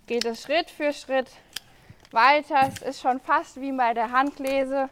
Geht 0.06 0.24
es 0.26 0.42
Schritt 0.42 0.70
für 0.70 0.92
Schritt 0.92 1.30
weiter. 2.10 2.70
Es 2.70 2.82
ist 2.82 3.00
schon 3.00 3.20
fast 3.20 3.60
wie 3.60 3.72
bei 3.72 3.94
der 3.94 4.10
Handlese. 4.10 4.88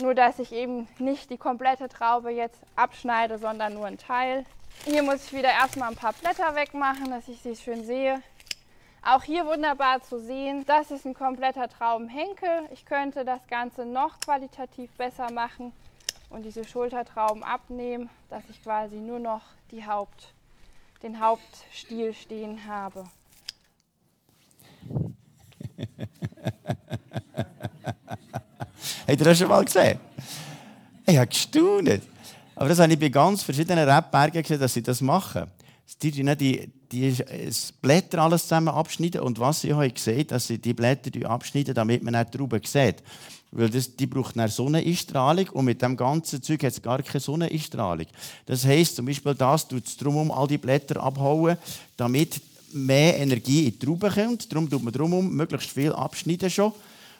Nur, 0.00 0.14
dass 0.14 0.38
ich 0.38 0.52
eben 0.52 0.86
nicht 0.98 1.30
die 1.30 1.38
komplette 1.38 1.88
Traube 1.88 2.30
jetzt 2.30 2.60
abschneide, 2.76 3.38
sondern 3.38 3.74
nur 3.74 3.86
einen 3.86 3.96
Teil. 3.98 4.44
Hier 4.84 5.02
muss 5.02 5.24
ich 5.24 5.32
wieder 5.32 5.48
erstmal 5.48 5.88
ein 5.88 5.96
paar 5.96 6.12
Blätter 6.12 6.54
wegmachen, 6.54 7.10
dass 7.10 7.28
ich 7.28 7.40
sie 7.40 7.56
schön 7.56 7.84
sehe. 7.84 8.22
Auch 9.02 9.22
hier 9.22 9.46
wunderbar 9.46 10.02
zu 10.02 10.20
sehen, 10.20 10.64
das 10.66 10.90
ist 10.90 11.06
ein 11.06 11.14
kompletter 11.14 11.68
Traubenhenkel. 11.68 12.68
Ich 12.72 12.84
könnte 12.84 13.24
das 13.24 13.46
Ganze 13.46 13.86
noch 13.86 14.20
qualitativ 14.20 14.90
besser 14.96 15.30
machen 15.30 15.72
und 16.28 16.42
diese 16.44 16.64
Schultertrauben 16.64 17.42
abnehmen, 17.42 18.10
dass 18.28 18.42
ich 18.50 18.62
quasi 18.62 18.96
nur 18.96 19.20
noch 19.20 19.42
die 19.70 19.86
Haupt, 19.86 20.34
den 21.02 21.20
Hauptstiel 21.20 22.12
stehen 22.12 22.66
habe. 22.66 23.04
Habt 29.06 29.20
ihr 29.20 29.24
das 29.24 29.38
schon 29.38 29.48
mal 29.48 29.64
gesehen? 29.64 30.00
Ich 31.06 31.16
habe 31.16 31.28
gestaunt. 31.28 32.00
Aber 32.56 32.68
das 32.68 32.80
habe 32.80 32.92
ich 32.92 32.98
bei 32.98 33.08
ganz 33.08 33.42
verschiedenen 33.42 33.88
Rebbergen 33.88 34.42
gesehen, 34.42 34.58
dass 34.58 34.74
sie 34.74 34.82
das 34.82 35.00
machen. 35.00 35.44
Die, 36.02 36.10
die, 36.10 36.36
die, 36.36 36.68
die 36.90 37.16
Blätter 37.80 38.22
alles 38.22 38.42
zusammen 38.42 38.68
abschneiden. 38.68 39.20
Und 39.20 39.38
was 39.38 39.62
ich 39.62 39.72
habe 39.72 39.88
gesehen, 39.90 40.26
dass 40.26 40.48
sie 40.48 40.58
die 40.58 40.74
Blätter 40.74 41.30
abschneiden, 41.30 41.72
damit 41.72 42.02
man 42.02 42.14
nicht 42.14 42.34
drüber 42.34 42.58
sieht. 42.64 42.96
Weil 43.52 43.70
das, 43.70 43.94
die 43.94 44.06
braucht 44.06 44.36
eine 44.36 44.48
Sonneneinstrahlung 44.48 45.50
und 45.50 45.66
mit 45.66 45.80
dem 45.80 45.96
ganzen 45.96 46.42
Zeug 46.42 46.64
hat 46.64 46.72
es 46.72 46.82
gar 46.82 47.00
keine 47.00 47.20
Sonneneinstrahlung. 47.20 48.06
Das 48.44 48.64
heisst 48.64 48.96
zum 48.96 49.06
Beispiel, 49.06 49.34
das 49.34 49.68
tut 49.68 49.86
es 49.86 49.96
darum, 49.96 50.32
all 50.32 50.48
die 50.48 50.58
Blätter 50.58 51.00
abhauen, 51.00 51.56
damit 51.96 52.40
mehr 52.72 53.16
Energie 53.18 53.66
in 53.66 53.78
die 53.78 53.78
Traube 53.78 54.10
kommt. 54.10 54.52
Darum 54.52 54.68
tut 54.68 54.82
man 54.82 54.92
darum 54.92 55.32
möglichst 55.32 55.70
viel 55.70 55.92
abschneiden 55.92 56.50
schon. 56.50 56.72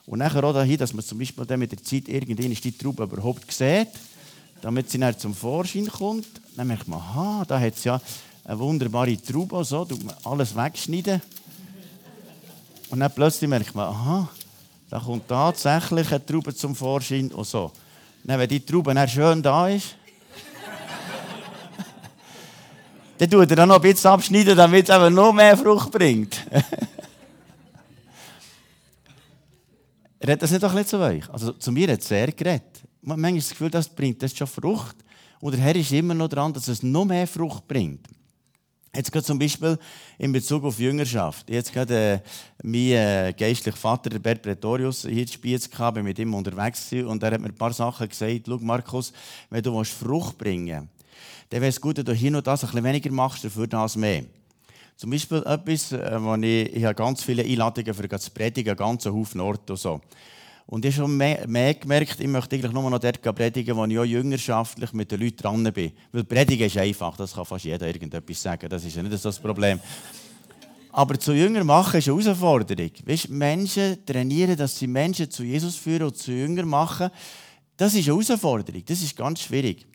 Und 0.06 0.20
nachher 0.20 0.44
auch 0.44 0.52
dahin, 0.52 0.78
dass 0.78 0.92
man 0.92 1.04
zum 1.04 1.18
Beispiel 1.18 1.44
dann 1.44 1.58
mit 1.58 1.72
der 1.72 1.82
Zeit 1.82 2.08
irgendwann 2.08 2.50
die 2.50 2.78
Traube 2.78 3.02
überhaupt 3.02 3.50
sieht, 3.50 3.88
damit 4.62 4.88
sie 4.88 4.98
dann 4.98 5.18
zum 5.18 5.34
Vorschein 5.34 5.88
kommt. 5.88 6.28
Dann 6.56 6.68
merkt 6.68 6.86
man, 6.86 7.00
aha, 7.00 7.44
da 7.46 7.58
hat 7.58 7.74
es 7.74 7.84
ja 7.84 8.00
eine 8.44 8.58
wunderbare 8.58 9.20
Traube, 9.20 9.64
so, 9.64 9.84
tut 9.84 10.04
man 10.04 10.14
alles 10.24 10.54
wegschneiden. 10.54 11.20
Und 12.88 13.00
dann 13.00 13.12
plötzlich 13.12 13.50
merkt 13.50 13.74
man, 13.74 13.88
aha, 13.88 14.28
da 14.88 15.00
kommt 15.00 15.26
tatsächlich 15.26 16.08
eine 16.12 16.24
Traube 16.24 16.54
zum 16.54 16.76
Vorschein 16.76 17.32
und 17.32 17.44
so. 17.44 17.72
Dann, 18.22 18.38
wenn 18.38 18.48
die 18.48 18.64
Traube 18.64 18.94
dann 18.94 19.08
schön 19.08 19.42
da 19.42 19.68
ist, 19.68 19.96
dann 23.18 23.28
tut 23.28 23.50
er 23.50 23.56
dann 23.56 23.68
noch 23.68 23.76
ein 23.76 23.82
bisschen 23.82 24.10
abschneiden, 24.10 24.56
damit 24.56 24.88
es 24.88 25.10
noch 25.10 25.32
mehr 25.32 25.56
Frucht 25.56 25.90
bringt. 25.90 26.40
Redet 30.26 30.42
das 30.42 30.50
nicht 30.50 30.62
doch 30.62 30.74
nicht 30.74 30.88
zu 30.88 30.98
euch? 30.98 31.28
Also 31.30 31.52
zu 31.52 31.70
mir 31.70 31.92
hat 31.92 32.00
es 32.00 32.08
sehr 32.08 32.32
geredet. 32.32 32.82
Manchmal 33.00 33.36
ist 33.36 33.50
das 33.50 33.50
Gefühl, 33.50 33.70
das 33.70 33.88
bringt 33.88 34.20
das 34.20 34.36
schon 34.36 34.48
Frucht. 34.48 34.96
Und 35.40 35.52
der 35.54 35.60
Herr 35.60 35.76
ist 35.76 35.92
immer 35.92 36.14
noch 36.14 36.28
dran, 36.28 36.52
dass 36.52 36.66
es 36.66 36.82
noch 36.82 37.04
mehr 37.04 37.28
Frucht 37.28 37.68
bringt. 37.68 38.08
Jetzt 38.94 39.12
gerade 39.12 39.24
zum 39.24 39.38
Beispiel 39.38 39.78
in 40.18 40.32
Bezug 40.32 40.64
auf 40.64 40.80
Jüngerschaft. 40.80 41.48
Jetzt 41.48 41.72
gerade 41.72 41.94
äh, 41.94 42.20
mein 42.62 42.74
äh, 42.74 43.34
geistlicher 43.38 43.76
Vater, 43.76 44.10
der 44.10 44.18
Bert 44.18 44.42
Pretorius, 44.42 45.02
hier 45.02 45.22
in 45.22 45.28
Spiez 45.28 45.70
gehabt, 45.70 46.02
mit 46.02 46.18
ihm 46.18 46.34
unterwegs 46.34 46.92
und 46.92 47.22
er 47.22 47.32
hat 47.32 47.40
mir 47.40 47.48
ein 47.48 47.54
paar 47.54 47.72
Sachen 47.72 48.08
gesagt. 48.08 48.46
Schau, 48.46 48.58
Markus, 48.58 49.12
wenn 49.50 49.62
du 49.62 49.84
Frucht 49.84 50.38
bringen 50.38 50.66
willst, 50.66 50.88
dann 51.50 51.60
wäre 51.60 51.68
es 51.68 51.80
gut, 51.80 51.98
wenn 51.98 52.04
du 52.04 52.14
hier 52.14 52.30
noch 52.30 52.40
das 52.40 52.64
ein 52.64 52.70
bisschen 52.70 52.84
weniger 52.84 53.12
machst, 53.12 53.44
dafür 53.44 53.66
das 53.66 53.96
mehr. 53.96 54.24
Zum 54.96 55.10
Beispiel 55.10 55.42
etwas, 55.44 55.92
äh, 55.92 56.22
wo 56.22 56.34
ich, 56.36 56.74
ich 56.74 56.84
habe 56.84 56.94
ganz 56.94 57.22
viele 57.22 57.42
Einladungen 57.42 57.92
für 57.92 58.08
das 58.08 58.30
Predigen, 58.30 58.74
ganzen 58.74 59.12
Haufen 59.12 59.42
Orte 59.42 59.74
und 59.74 59.78
so. 59.78 60.00
Und 60.68 60.84
ich 60.84 60.96
habe 60.96 61.06
schon 61.06 61.16
mehr, 61.16 61.46
mehr, 61.46 61.74
gemerkt, 61.74 62.18
ich 62.18 62.26
möchte 62.26 62.56
eigentlich 62.56 62.72
nur 62.72 62.90
noch 62.90 62.98
dort 62.98 63.22
predigen, 63.22 63.76
wo 63.76 63.84
ich 63.84 63.98
auch 63.98 64.04
jüngerschaftlich 64.04 64.92
mit 64.94 65.12
den 65.12 65.20
Leuten 65.20 65.36
dran 65.36 65.72
bin. 65.72 65.92
Weil 66.10 66.24
Predigen 66.24 66.66
ist 66.66 66.78
einfach, 66.78 67.16
das 67.16 67.34
kann 67.34 67.44
fast 67.44 67.66
jeder 67.66 67.86
irgendetwas 67.86 68.42
sagen, 68.42 68.68
das 68.68 68.84
ist 68.84 68.96
ja 68.96 69.02
nicht 69.02 69.16
so 69.18 69.28
das 69.28 69.38
Problem. 69.38 69.78
Aber 70.90 71.20
zu 71.20 71.34
Jünger 71.34 71.62
machen 71.62 71.98
ist 71.98 72.08
eine 72.08 72.18
Herausforderung. 72.18 72.90
Weißt, 73.04 73.28
Menschen 73.28 74.04
trainieren, 74.06 74.56
dass 74.56 74.78
sie 74.78 74.86
Menschen 74.86 75.30
zu 75.30 75.44
Jesus 75.44 75.76
führen 75.76 76.04
und 76.04 76.16
zu 76.16 76.32
Jünger 76.32 76.64
machen, 76.64 77.10
das 77.76 77.94
ist 77.94 78.08
eine 78.08 78.16
Herausforderung, 78.16 78.82
das 78.84 79.02
ist 79.02 79.14
ganz 79.14 79.42
schwierig. 79.42 79.86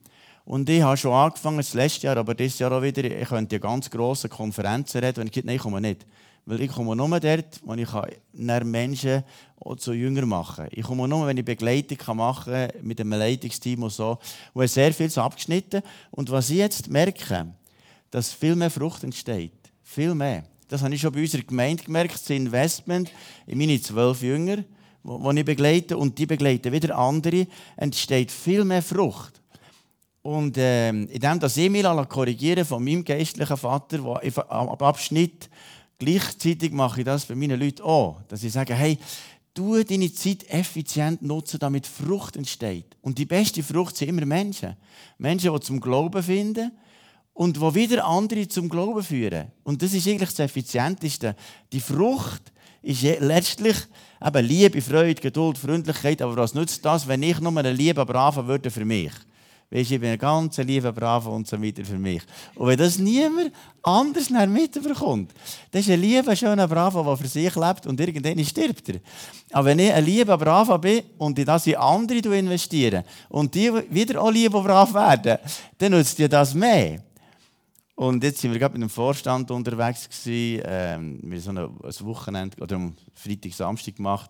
Und 0.46 0.70
ich 0.70 0.82
habe 0.82 0.98
schon 0.98 1.14
angefangen, 1.14 1.58
das 1.58 1.74
letzte 1.74 2.08
Jahr, 2.08 2.18
aber 2.18 2.34
dieses 2.34 2.60
Jahr 2.60 2.72
auch 2.72 2.82
wieder, 2.82 3.04
ich 3.04 3.28
könnte 3.28 3.56
ja 3.56 3.60
ganz 3.60 3.90
grosse 3.90 4.28
Konferenzen 4.28 5.04
reden, 5.04 5.18
wenn 5.18 5.28
ich 5.28 5.44
nein, 5.44 5.56
ich 5.56 5.62
komme 5.62 5.82
nicht. 5.82 6.06
Weil 6.46 6.62
ich 6.62 6.72
komme 6.72 6.96
nur 6.96 7.20
dort, 7.20 7.62
wo 7.64 7.74
ich 7.76 8.64
Menschen 8.64 9.24
zu 9.78 9.94
Jünger 9.94 10.26
machen 10.26 10.66
kann. 10.66 10.70
Ich 10.72 10.84
komme 10.84 11.08
nur, 11.08 11.28
wenn 11.28 11.38
ich 11.38 11.46
Begleitung 11.46 12.16
machen 12.18 12.52
kann, 12.52 12.70
mit 12.82 13.00
einem 13.00 13.12
Leitungsteam 13.12 13.84
und 13.84 13.92
so. 13.92 14.18
Und 14.54 14.68
sehr 14.68 14.92
viel 14.92 15.12
abgeschnitten. 15.20 15.84
Und 16.10 16.32
was 16.32 16.50
ich 16.50 16.58
jetzt 16.58 16.90
merke, 16.90 17.54
dass 18.10 18.34
viel 18.34 18.56
mehr 18.56 18.72
Frucht 18.72 19.04
entsteht. 19.04 19.54
Viel 19.84 20.16
mehr. 20.16 20.44
Das 20.68 20.82
habe 20.82 20.96
ich 20.96 21.02
schon 21.02 21.12
bei 21.12 21.22
unserer 21.22 21.44
Gemeinde 21.44 21.84
gemerkt, 21.84 22.16
das 22.16 22.30
Investment 22.30 23.12
in 23.46 23.58
meine 23.58 23.80
zwölf 23.80 24.22
Jünger, 24.22 24.64
die 25.04 25.40
ich 25.40 25.46
begleite, 25.46 25.98
und 25.98 26.18
die 26.18 26.26
begleiten 26.26 26.72
wieder 26.72 26.98
andere, 26.98 27.46
entsteht 27.78 28.32
viel 28.32 28.64
mehr 28.64 28.82
Frucht. 28.82 29.41
Und 30.24 30.58
äh, 30.58 30.90
indem 30.90 31.40
dass 31.40 31.58
ich 31.58 31.70
mich 31.70 31.86
korrigieren 32.10 32.66
von 32.66 32.84
meinem 32.84 33.04
geistlichen 33.04 33.58
Vater, 33.58 33.98
der 33.98 34.52
am 34.52 34.70
Abschnitt 34.70 35.50
gleichzeitig 35.98 36.72
mache 36.72 37.02
ich 37.02 37.06
das 37.06 37.26
bei 37.26 37.36
meinen 37.36 37.60
Leuten 37.60 37.84
auch, 37.84 38.22
dass 38.28 38.44
ich 38.44 38.52
sage, 38.52 38.74
hey, 38.74 38.98
du 39.54 39.84
deine 39.84 40.12
Zeit 40.14 40.50
effizient 40.50 41.22
nutzen, 41.22 41.60
damit 41.60 41.86
Frucht 41.86 42.36
entsteht. 42.36 42.98
Und 43.02 43.18
die 43.18 43.26
beste 43.26 43.62
Frucht 43.62 43.98
sind 43.98 44.10
immer 44.10 44.26
Menschen. 44.26 44.76
Menschen, 45.18 45.54
die 45.54 45.60
zum 45.60 45.80
Glauben 45.80 46.24
finden 46.24 46.72
und 47.34 47.58
die 47.58 47.76
wieder 47.76 48.06
andere 48.06 48.48
zum 48.48 48.70
Glauben 48.70 49.04
führen. 49.04 49.52
Und 49.64 49.82
das 49.82 49.94
ist 49.94 50.08
eigentlich 50.08 50.30
das 50.30 50.40
Effizienteste. 50.40 51.36
Die 51.72 51.80
Frucht 51.80 52.52
ist 52.82 53.04
letztlich 53.04 53.78
eben 54.26 54.46
Liebe, 54.46 54.82
Freude, 54.82 55.22
Geduld, 55.22 55.58
Freundlichkeit. 55.58 56.22
Aber 56.22 56.36
was 56.38 56.54
nützt 56.54 56.84
das, 56.84 57.08
wenn 57.08 57.24
ich 57.24 57.40
nur 57.40 57.56
eine 57.58 57.74
Liebe 57.74 58.06
braven 58.06 58.48
würde 58.48 58.72
für 58.72 58.86
mich? 58.86 59.12
Weißt, 59.72 59.90
ich 59.90 60.02
bin 60.02 60.10
ein 60.10 60.18
ganz 60.18 60.58
lieber, 60.58 60.92
braver 60.92 61.32
und 61.32 61.48
so 61.48 61.62
weiter 61.62 61.86
für 61.86 61.98
mich. 61.98 62.22
Und 62.56 62.68
wenn 62.68 62.78
das 62.78 63.00
niemand 63.00 63.54
anders 63.82 64.30
mitbekommt, 64.30 65.32
dann 65.72 65.82
ist 65.82 65.90
ein 65.90 66.02
lieber, 66.02 66.36
schöner 66.36 66.68
Bravo, 66.68 67.02
der 67.02 67.16
für 67.16 67.28
sich 67.28 67.56
lebt 67.56 67.88
und 67.88 67.98
irgendwann 67.98 68.44
stirbt 68.44 68.90
er. 68.90 69.00
Aber 69.54 69.70
wenn 69.70 69.80
ich 69.80 69.94
ein 69.94 70.04
lieber, 70.04 70.38
braver 70.38 70.78
bin 70.78 71.04
und 71.18 71.40
in 71.40 71.46
das 71.46 71.68
in 71.68 71.78
andere 71.78 72.38
investiere 72.38 73.06
und 73.30 73.56
die 73.56 73.72
wieder 73.90 74.22
auch 74.22 74.32
lieber 74.32 74.62
brav 74.62 74.94
werden, 74.94 75.38
dann 75.78 75.92
nutzt 75.94 76.20
dir 76.20 76.28
das 76.28 76.54
mehr. 76.54 77.02
Und 77.96 78.24
jetzt 78.24 78.42
sind 78.42 78.52
wir 78.52 78.60
gerade 78.60 78.74
mit 78.74 78.82
dem 78.82 78.90
Vorstand 78.90 79.52
unterwegs 79.52 80.10
gewesen. 80.10 80.64
Ähm, 80.66 81.20
wir 81.24 81.42
haben 81.42 81.80
so 81.90 82.02
ein 82.02 82.08
Wochenende 82.08 82.58
oder 82.60 82.76
am 82.76 82.94
Freitag, 83.14 83.54
Samstag 83.54 83.96
gemacht. 83.96 84.30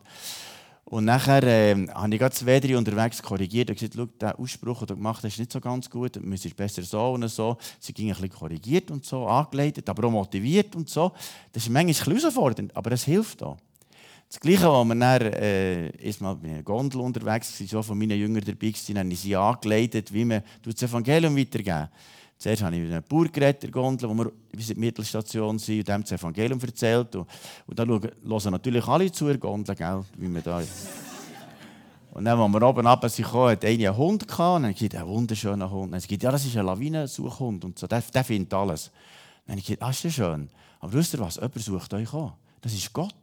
Und 0.85 1.05
nachher 1.05 1.43
äh, 1.43 1.87
habe 1.87 2.15
ich 2.15 2.29
zwei, 2.31 2.59
drei 2.59 2.77
unterwegs 2.77 3.21
korrigiert 3.21 3.69
und 3.69 3.79
gesagt, 3.79 4.21
der 4.21 4.37
Ausspruch, 4.37 4.79
den 4.79 4.87
du 4.87 4.95
gemacht 4.95 5.23
hast, 5.23 5.33
ist 5.33 5.39
nicht 5.39 5.51
so 5.51 5.61
ganz 5.61 5.89
gut, 5.89 6.15
du 6.15 6.19
müsstest 6.19 6.55
besser 6.55 6.81
so 6.83 7.13
und 7.13 7.27
so. 7.29 7.57
Sie 7.79 7.93
ging 7.93 8.07
ein 8.07 8.13
bisschen 8.13 8.29
korrigiert 8.29 8.91
und 8.91 9.05
so, 9.05 9.25
angeleitet, 9.25 9.87
aber 9.87 10.07
auch 10.07 10.11
motiviert 10.11 10.75
und 10.75 10.89
so. 10.89 11.11
Das 11.51 11.63
ist 11.63 11.69
manchmal 11.69 12.17
herausfordernd, 12.17 12.75
aber 12.75 12.91
es 12.91 13.05
hilft 13.05 13.41
auch. 13.43 13.57
Das 14.27 14.39
Gleiche, 14.39 14.69
als 14.69 14.87
wir 14.87 14.95
dann, 14.95 15.21
äh, 15.21 15.89
ist 15.89 16.21
mal 16.21 16.35
bei 16.35 16.49
einer 16.49 16.63
Gondel 16.63 17.01
unterwegs 17.01 17.59
waren, 17.59 17.67
so 17.67 17.83
von 17.83 17.97
meinen 17.97 18.17
Jüngern 18.17 18.43
dabei 18.43 18.73
waren, 18.73 18.97
habe 18.97 19.09
ich 19.09 19.19
sie 19.19 19.35
angeleitet, 19.35 20.11
wie 20.13 20.25
man 20.25 20.41
das 20.63 20.81
Evangelium 20.81 21.37
weitergeben 21.37 21.89
Zuerst 22.41 22.63
habe 22.63 22.75
ich 22.75 22.81
mit 22.81 22.91
einem 22.91 23.03
Bauer 23.07 23.25
geredet, 23.25 23.71
Gondel, 23.71 24.09
wo 24.09 24.15
wir 24.15 24.31
in 24.51 24.65
der 24.65 24.75
Mittelstation 24.75 25.59
sind, 25.59 25.77
und 25.77 25.87
dem 25.87 26.01
das 26.01 26.11
Evangelium 26.13 26.59
erzählt. 26.59 27.15
Und, 27.15 27.27
und 27.67 27.77
dann 27.77 27.87
hören 27.87 28.51
natürlich 28.51 28.87
alle 28.87 29.11
zu, 29.11 29.27
Gondel, 29.37 29.75
gell, 29.75 30.03
wie 30.17 30.27
man 30.27 30.41
da 30.41 30.59
Und 32.13 32.25
dann, 32.25 32.39
als 32.39 32.51
wir 32.51 32.61
oben 32.63 32.87
runter 32.87 33.09
sind, 33.09 33.31
hat 33.31 33.63
einer 33.63 33.89
einen 33.89 33.95
Hund 33.95 34.27
gehabt, 34.27 34.55
und 34.55 34.63
dann 34.63 34.73
gesagt, 34.73 34.95
ein 34.95 35.05
wunderschöner 35.05 35.69
Hund. 35.69 35.83
Und 35.83 35.91
dann 35.91 36.01
gesagt, 36.01 36.23
ja, 36.23 36.31
das 36.31 36.43
ist 36.43 36.57
ein 36.57 36.65
Lawinensuchhund 36.65 37.63
und 37.63 37.77
so, 37.77 37.85
der, 37.85 38.01
der 38.01 38.23
findet 38.23 38.51
alles. 38.55 38.89
dann 39.45 39.53
habe 39.53 39.59
ich 39.59 39.67
gesagt, 39.67 39.83
ah, 39.83 39.91
ist 39.91 40.03
das 40.03 40.13
schön. 40.15 40.49
Aber 40.79 40.93
wisst 40.93 41.13
ihr 41.13 41.19
was, 41.19 41.35
jemand 41.35 41.59
sucht 41.59 41.93
euch 41.93 42.11
an. 42.11 42.33
Das 42.59 42.73
ist 42.73 42.91
Gott. 42.91 43.13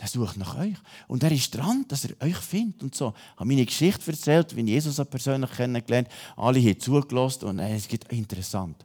Der 0.00 0.08
sucht 0.08 0.36
nach 0.36 0.58
euch. 0.58 0.74
Und 1.06 1.22
er 1.22 1.30
ist 1.30 1.54
dran, 1.54 1.84
dass 1.88 2.04
er 2.04 2.26
euch 2.26 2.36
findet 2.36 2.82
und 2.82 2.94
so. 2.94 3.14
Ich 3.16 3.40
habe 3.40 3.48
meine 3.48 3.64
Geschichte 3.64 4.10
erzählt, 4.10 4.56
wie 4.56 4.62
Jesus 4.62 4.96
persönlich 5.06 5.50
kennengelernt 5.52 6.08
Alle 6.36 6.60
haben 6.60 6.80
zugelassen 6.80 7.44
und 7.44 7.58
es 7.60 7.86
geht 7.86 8.04
interessant. 8.12 8.84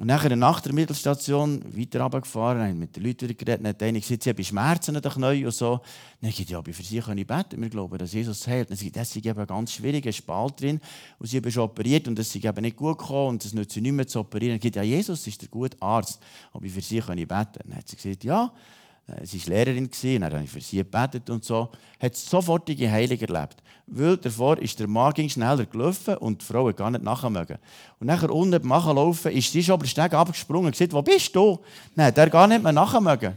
Und 0.00 0.06
nachher 0.06 0.34
nach 0.34 0.60
der 0.60 0.72
Mittelstation 0.72 1.62
weiter 1.76 2.00
runtergefahren, 2.00 2.62
haben 2.62 2.78
mit 2.78 2.96
den 2.96 3.04
Leuten 3.04 3.36
geredet, 3.36 3.66
hat 3.66 3.82
einer 3.82 4.00
gesagt, 4.00 4.22
sie 4.22 4.30
haben 4.30 4.44
Schmerzen 4.44 5.02
doch 5.02 5.18
neu 5.18 5.44
und 5.44 5.52
so. 5.52 5.80
Dann 6.20 6.30
habe 6.30 6.42
ich 6.42 6.48
ja, 6.48 6.62
für 6.62 6.82
sie 6.82 7.00
kann 7.00 7.18
ich 7.18 7.26
beten, 7.26 7.60
wir 7.60 7.68
glauben, 7.68 7.98
dass 7.98 8.14
Jesus 8.14 8.46
heilt. 8.46 8.70
Dann 8.70 8.78
sagt 8.78 8.96
das 8.96 9.14
ist 9.14 9.26
eben 9.26 9.46
ganz 9.46 9.72
schwierig, 9.72 10.06
ein 10.06 10.12
Spalt 10.14 10.58
drin, 10.58 10.80
und 11.18 11.26
sie 11.26 11.36
haben 11.36 11.50
schon 11.50 11.64
operiert 11.64 12.08
und 12.08 12.18
das 12.18 12.34
ist 12.34 12.42
eben 12.42 12.62
nicht 12.62 12.76
gut 12.76 12.98
gekommen 12.98 13.28
und 13.28 13.44
es 13.44 13.52
nützt 13.52 13.76
nicht 13.76 13.92
mehr 13.92 14.06
zu 14.06 14.20
operieren. 14.20 14.58
Dann 14.58 14.62
sagt 14.62 14.76
ja, 14.76 14.82
Jesus 14.82 15.26
ist 15.26 15.42
der 15.42 15.50
gute 15.50 15.76
Arzt, 15.82 16.18
ich 16.62 16.72
für 16.72 16.80
sie 16.80 17.00
kann 17.00 17.18
ich 17.18 17.28
beten. 17.28 17.58
Dann 17.64 17.76
hat 17.76 17.86
sie 17.86 17.96
gesagt, 17.96 18.24
ja, 18.24 18.46
äh, 18.46 18.79
sie 19.22 19.40
war 19.40 19.54
Lehrerin, 19.54 19.84
und 19.84 20.04
dann 20.04 20.32
habe 20.32 20.44
ich 20.44 20.50
für 20.50 20.60
sie 20.60 20.78
gebetet 20.78 21.28
und 21.30 21.44
so. 21.44 21.68
Hat 22.00 22.16
sofortige 22.16 22.90
Heilung 22.90 23.18
erlebt. 23.18 23.56
Weil 23.86 24.16
davor 24.16 24.58
ist 24.58 24.78
der 24.78 24.86
Mann 24.86 25.12
schneller 25.28 25.66
gelaufen 25.66 26.16
und 26.18 26.40
die 26.40 26.44
Frau 26.44 26.68
hat 26.68 26.76
gar 26.76 26.90
nicht 26.90 27.02
nachher 27.02 27.30
mögen. 27.30 27.58
Und 27.98 28.06
nachher 28.06 28.30
unten 28.30 28.60
beim 28.60 28.68
Nachlaufen 28.68 29.32
ist 29.32 29.50
sie 29.50 29.62
schon 29.62 29.74
über 29.74 29.84
den 29.84 29.90
Steg 29.90 30.14
abgesprungen 30.14 30.66
und 30.66 30.72
gesagt, 30.72 30.92
wo 30.92 31.02
bist 31.02 31.34
du? 31.34 31.58
Nein, 31.96 32.14
der 32.14 32.30
gar 32.30 32.46
nicht 32.46 32.62
mehr 32.62 32.72
nachher 32.72 33.00
mögen. 33.00 33.34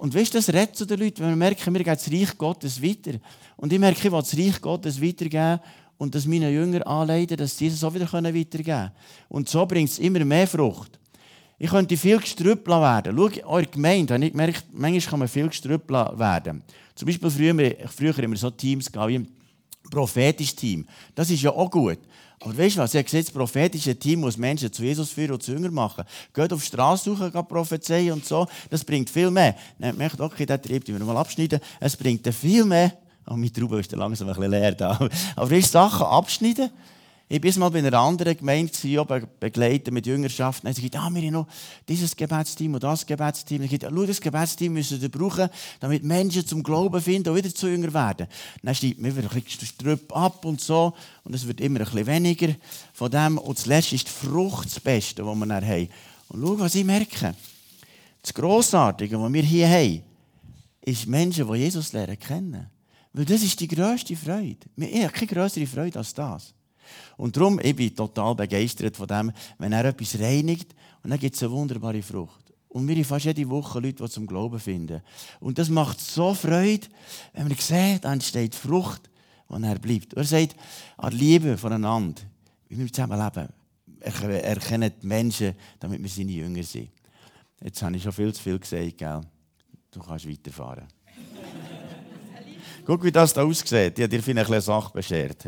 Und 0.00 0.14
weißt 0.14 0.34
du, 0.34 0.38
das 0.38 0.48
redet 0.48 0.76
zu 0.76 0.84
den 0.84 0.98
Leuten, 0.98 1.20
wenn 1.20 1.30
wir 1.30 1.36
merken, 1.36 1.72
mir 1.72 1.84
geht 1.84 1.96
das 1.96 2.10
Reich 2.10 2.36
Gottes 2.36 2.82
weiter. 2.82 3.18
Und 3.56 3.72
ich 3.72 3.78
merke, 3.78 3.98
ich 3.98 4.12
will 4.12 4.20
das 4.20 4.36
Reich 4.36 4.60
Gottes 4.60 5.00
weitergeben 5.00 5.60
und 5.96 6.14
dass 6.14 6.26
meine 6.26 6.50
Jünger 6.50 6.86
anleiten, 6.86 7.36
dass 7.36 7.56
sie 7.56 7.68
es 7.68 7.82
auch 7.82 7.94
wieder 7.94 8.12
weitergeben 8.12 8.64
können. 8.64 8.90
Und 9.28 9.48
so 9.48 9.64
bringt 9.64 9.90
es 9.90 9.98
immer 9.98 10.24
mehr 10.24 10.46
Frucht. 10.46 10.98
Ich 11.58 11.70
könnte 11.70 11.96
viel 11.96 12.18
gestrüppelt 12.18 12.80
werden. 12.80 13.16
Schau, 13.16 13.48
eure 13.48 13.66
Gemeinde, 13.66 14.14
habe 14.14 14.24
ich 14.26 14.32
gemerkt, 14.32 14.64
manchmal 14.72 15.00
kann 15.00 15.18
man 15.20 15.28
viel 15.28 15.48
gestrüppelt 15.48 16.18
werden. 16.18 16.62
Zum 16.94 17.06
Beispiel 17.06 17.30
früher, 17.30 17.74
früher 17.88 18.18
immer 18.18 18.36
so 18.36 18.50
Teams 18.50 18.92
wie 18.92 19.18
ein 19.18 19.28
prophetisches 19.90 20.56
Team. 20.56 20.86
Das 21.14 21.30
ist 21.30 21.42
ja 21.42 21.50
auch 21.50 21.70
gut. 21.70 21.98
Aber 22.40 22.56
weißt 22.56 22.76
du 22.76 22.80
was? 22.80 22.92
Ich 22.92 22.98
habe 22.98 23.04
gesagt, 23.04 23.28
das 23.28 23.30
prophetische 23.30 23.98
Team 23.98 24.20
muss 24.20 24.36
Menschen 24.36 24.70
zu 24.70 24.82
Jesus 24.82 25.10
führen 25.10 25.32
und 25.32 25.42
zu 25.42 25.52
Jünger 25.52 25.70
machen. 25.70 26.04
Geht 26.34 26.52
auf 26.52 26.60
die 26.60 26.66
Straße 26.66 27.04
suchen, 27.04 27.32
geht 27.32 27.48
prophezeien 27.48 28.12
und 28.12 28.26
so. 28.26 28.46
Das 28.68 28.84
bringt 28.84 29.08
viel 29.08 29.30
mehr. 29.30 29.56
Dann 29.78 29.96
merkt 29.96 30.20
okay, 30.20 30.44
der 30.44 30.60
Trieb, 30.60 30.84
den 30.84 30.98
wir 30.98 31.06
mal 31.06 31.16
abschneiden. 31.16 31.60
Es 31.80 31.96
bringt 31.96 32.26
viel 32.34 32.64
mehr. 32.64 32.92
Oh, 33.26 33.34
meine 33.34 33.52
Traube 33.52 33.80
ist 33.80 33.92
langsam 33.92 34.28
ein 34.28 34.34
bisschen 34.34 34.50
leer 34.50 34.72
da. 34.72 35.08
Aber 35.36 35.52
ist 35.52 35.72
Sachen 35.72 36.06
abschneiden 36.06 36.70
ich 37.28 37.42
war 37.42 37.58
mal 37.58 37.70
bei 37.70 37.80
einer 37.80 37.98
anderen 37.98 38.36
Gemeinde, 38.36 38.72
begleiten 39.40 39.92
mit 39.92 40.06
Jüngerschaft. 40.06 40.62
Sie 40.62 40.68
gesagt, 40.68 40.96
ah, 40.96 41.10
wir 41.12 41.22
haben 41.22 41.32
noch 41.32 41.48
dieses 41.88 42.14
Gebetsteam 42.14 42.74
und 42.74 42.84
das 42.84 43.04
Gebetsteam. 43.04 43.62
Dann 43.62 43.68
gesagt, 43.68 43.92
schau, 43.92 44.06
das 44.06 44.20
Gebetsteam 44.20 44.72
müssen 44.74 45.02
wir 45.02 45.08
brauchen, 45.08 45.48
damit 45.80 46.04
Menschen 46.04 46.46
zum 46.46 46.62
Glauben 46.62 47.00
finden 47.00 47.30
und 47.30 47.36
wieder 47.36 47.52
zu 47.52 47.66
Jünger 47.66 47.92
werden. 47.92 48.28
Dann 48.62 48.74
steigt 48.76 49.00
mir 49.00 49.16
wieder 49.16 49.28
ein 49.32 49.42
bisschen 49.42 50.00
ab 50.12 50.44
und 50.44 50.60
so. 50.60 50.94
Und 51.24 51.34
es 51.34 51.44
wird 51.48 51.60
immer 51.60 51.80
ein 51.80 51.84
bisschen 51.86 52.06
weniger 52.06 52.54
von 52.92 53.10
dem. 53.10 53.38
Und 53.38 53.58
zuletzt 53.58 53.92
ist 53.92 54.06
die 54.06 54.26
Frucht 54.26 54.66
das 54.66 54.78
Beste, 54.78 55.26
was 55.26 55.36
wir 55.36 55.46
dann 55.46 55.66
haben. 55.66 55.88
Und 56.28 56.42
schau, 56.42 56.58
was 56.60 56.76
ich 56.76 56.84
merke. 56.84 57.34
Das 58.22 58.32
Grossartige, 58.34 59.20
was 59.20 59.32
wir 59.32 59.42
hier 59.42 59.68
haben, 59.68 60.02
ist 60.82 61.08
Menschen, 61.08 61.50
die 61.52 61.58
Jesus 61.58 61.92
lernen 61.92 62.20
kennen. 62.20 62.70
Weil 63.12 63.24
das 63.24 63.42
ist 63.42 63.58
die 63.58 63.66
grösste 63.66 64.14
Freude. 64.14 64.58
Ich 64.76 65.02
habe 65.02 65.12
keine 65.12 65.26
größere 65.26 65.66
Freude 65.66 65.98
als 65.98 66.14
das. 66.14 66.54
Und 67.16 67.36
darum, 67.36 67.60
ich 67.62 67.74
bin 67.74 67.94
total 67.94 68.34
begeistert 68.34 68.96
von 68.96 69.06
dem, 69.06 69.32
wenn 69.58 69.72
er 69.72 69.86
etwas 69.86 70.18
reinigt 70.18 70.74
und 71.02 71.10
dann 71.10 71.18
gibt 71.18 71.36
es 71.36 71.42
eine 71.42 71.52
wunderbare 71.52 72.02
Frucht. 72.02 72.52
Und 72.68 72.86
wir 72.88 72.94
haben 72.94 73.04
fast 73.04 73.24
jede 73.24 73.48
Woche 73.48 73.80
Leute, 73.80 74.02
die 74.02 74.10
zum 74.10 74.26
Glauben 74.26 74.60
finden. 74.60 75.00
Und 75.40 75.58
das 75.58 75.68
macht 75.68 76.00
so 76.00 76.34
Freude, 76.34 76.86
wenn 77.32 77.48
man 77.48 77.56
sieht, 77.56 78.04
da 78.04 78.12
entsteht 78.12 78.54
Frucht, 78.54 79.08
die 79.48 79.62
er 79.62 79.78
bleibt. 79.78 80.12
Er 80.14 80.24
sagt, 80.24 80.56
an 80.98 81.12
Liebe 81.12 81.56
voneinander, 81.56 82.20
wie 82.68 82.78
wir 82.78 82.92
zusammen 82.92 83.18
leben, 83.18 83.48
erkennen 84.00 84.92
die 85.00 85.06
Menschen, 85.06 85.54
damit 85.80 86.02
wir 86.02 86.10
seine 86.10 86.32
Jünger 86.32 86.62
sind. 86.62 86.90
Jetzt 87.62 87.82
habe 87.82 87.96
ich 87.96 88.02
schon 88.02 88.12
viel 88.12 88.34
zu 88.34 88.42
viel 88.42 88.58
gesagt, 88.58 88.98
gell? 88.98 89.20
Du 89.90 90.00
kannst 90.00 90.28
weiterfahren. 90.28 90.86
Guck, 92.84 93.02
wie 93.04 93.12
das 93.12 93.32
da 93.32 93.42
aussieht. 93.42 93.98
Ich 93.98 94.02
habe 94.02 94.08
dir 94.08 94.22
vielleicht 94.22 94.50
eine 94.50 94.60
Sache 94.60 94.92
beschert. 94.92 95.46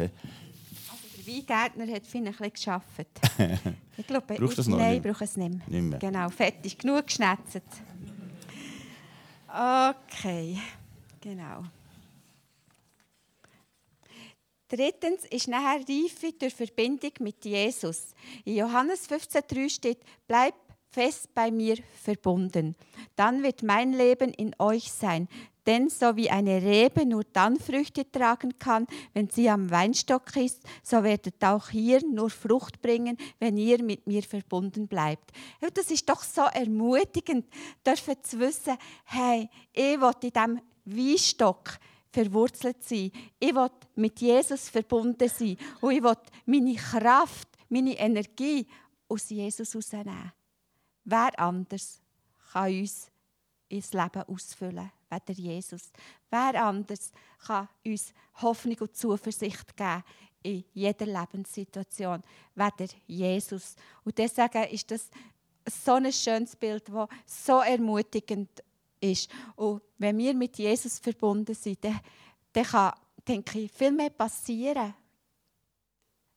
Weingärtner 1.28 1.86
hat 1.92 2.06
viel 2.06 2.30
geschafft. 2.50 3.06
Ich 3.96 4.06
glaube, 4.06 4.34
Brauchst 4.36 4.50
ich, 4.52 4.56
das 4.58 4.68
noch? 4.68 4.78
Nein, 4.78 4.98
ich 4.98 5.02
brauche 5.02 5.24
es 5.24 5.36
nicht 5.36 5.50
mehr. 5.50 5.60
nicht 5.66 5.90
mehr. 5.90 5.98
Genau, 5.98 6.28
fertig. 6.28 6.78
Genug 6.78 7.04
geschnetzt. 7.08 7.60
Okay, 9.48 10.56
genau. 11.20 11.64
Drittens 14.68 15.24
ist 15.24 15.48
nachher 15.48 15.80
Reife 15.80 16.32
durch 16.38 16.54
Verbindung 16.54 17.10
mit 17.20 17.44
Jesus. 17.44 18.14
In 18.44 18.56
Johannes 18.56 19.10
15,3 19.10 19.68
steht: 19.68 19.98
Bleib 20.28 20.54
fest 20.90 21.34
bei 21.34 21.50
mir 21.50 21.76
verbunden. 22.02 22.76
Dann 23.16 23.42
wird 23.42 23.62
mein 23.62 23.92
Leben 23.92 24.32
in 24.32 24.54
euch 24.58 24.92
sein. 24.92 25.28
Denn 25.68 25.90
so 25.90 26.16
wie 26.16 26.30
eine 26.30 26.62
Rebe 26.62 27.04
nur 27.04 27.24
dann 27.24 27.58
Früchte 27.58 28.10
tragen 28.10 28.58
kann, 28.58 28.86
wenn 29.12 29.28
sie 29.28 29.50
am 29.50 29.70
Weinstock 29.70 30.34
ist, 30.34 30.62
so 30.82 31.04
werdet 31.04 31.44
auch 31.44 31.68
hier 31.68 32.00
nur 32.06 32.30
Frucht 32.30 32.80
bringen, 32.80 33.18
wenn 33.38 33.58
ihr 33.58 33.82
mit 33.82 34.06
mir 34.06 34.22
verbunden 34.22 34.88
bleibt. 34.88 35.30
Das 35.74 35.90
ist 35.90 36.08
doch 36.08 36.22
so 36.22 36.40
ermutigend, 36.40 37.44
dürfen 37.86 38.14
zu 38.22 38.40
wissen, 38.40 38.78
hey, 39.04 39.50
ich 39.74 40.00
will 40.00 40.12
in 40.22 40.30
diesem 40.30 40.60
Weinstock 40.86 41.78
verwurzelt 42.10 42.82
sein. 42.82 43.12
Ich 43.38 43.54
will 43.54 43.68
mit 43.96 44.18
Jesus 44.22 44.70
verbunden 44.70 45.28
sein. 45.28 45.58
Und 45.82 45.92
ich 45.92 46.02
will 46.02 46.16
meine 46.46 46.76
Kraft, 46.76 47.48
meine 47.68 47.92
Energie 47.92 48.66
aus 49.06 49.28
Jesus 49.28 49.74
herausnehmen. 49.74 50.32
Wer 51.04 51.38
anders 51.38 52.00
kann 52.54 52.72
uns 52.72 53.10
ins 53.68 53.92
Leben 53.92 54.22
ausfüllen? 54.22 54.90
weder 55.10 55.38
Jesus. 55.38 55.90
Wer 56.30 56.64
anders 56.64 57.12
kann 57.44 57.68
uns 57.84 58.12
Hoffnung 58.34 58.76
und 58.80 58.96
Zuversicht 58.96 59.76
geben 59.76 60.04
in 60.42 60.64
jeder 60.72 61.06
Lebenssituation, 61.06 62.22
weder 62.54 62.92
Jesus. 63.06 63.74
Und 64.04 64.18
deswegen 64.18 64.64
ist 64.64 64.90
das 64.90 65.10
so 65.66 65.94
ein 65.94 66.12
schönes 66.12 66.56
Bild, 66.56 66.88
das 66.88 67.08
so 67.26 67.60
ermutigend 67.60 68.62
ist. 69.00 69.30
Und 69.56 69.82
wenn 69.98 70.18
wir 70.18 70.34
mit 70.34 70.56
Jesus 70.58 70.98
verbunden 70.98 71.54
sind, 71.54 71.84
dann, 71.84 72.00
dann 72.52 72.64
kann, 72.64 72.92
denke 73.26 73.60
ich, 73.60 73.72
viel 73.72 73.92
mehr 73.92 74.10
passieren. 74.10 74.94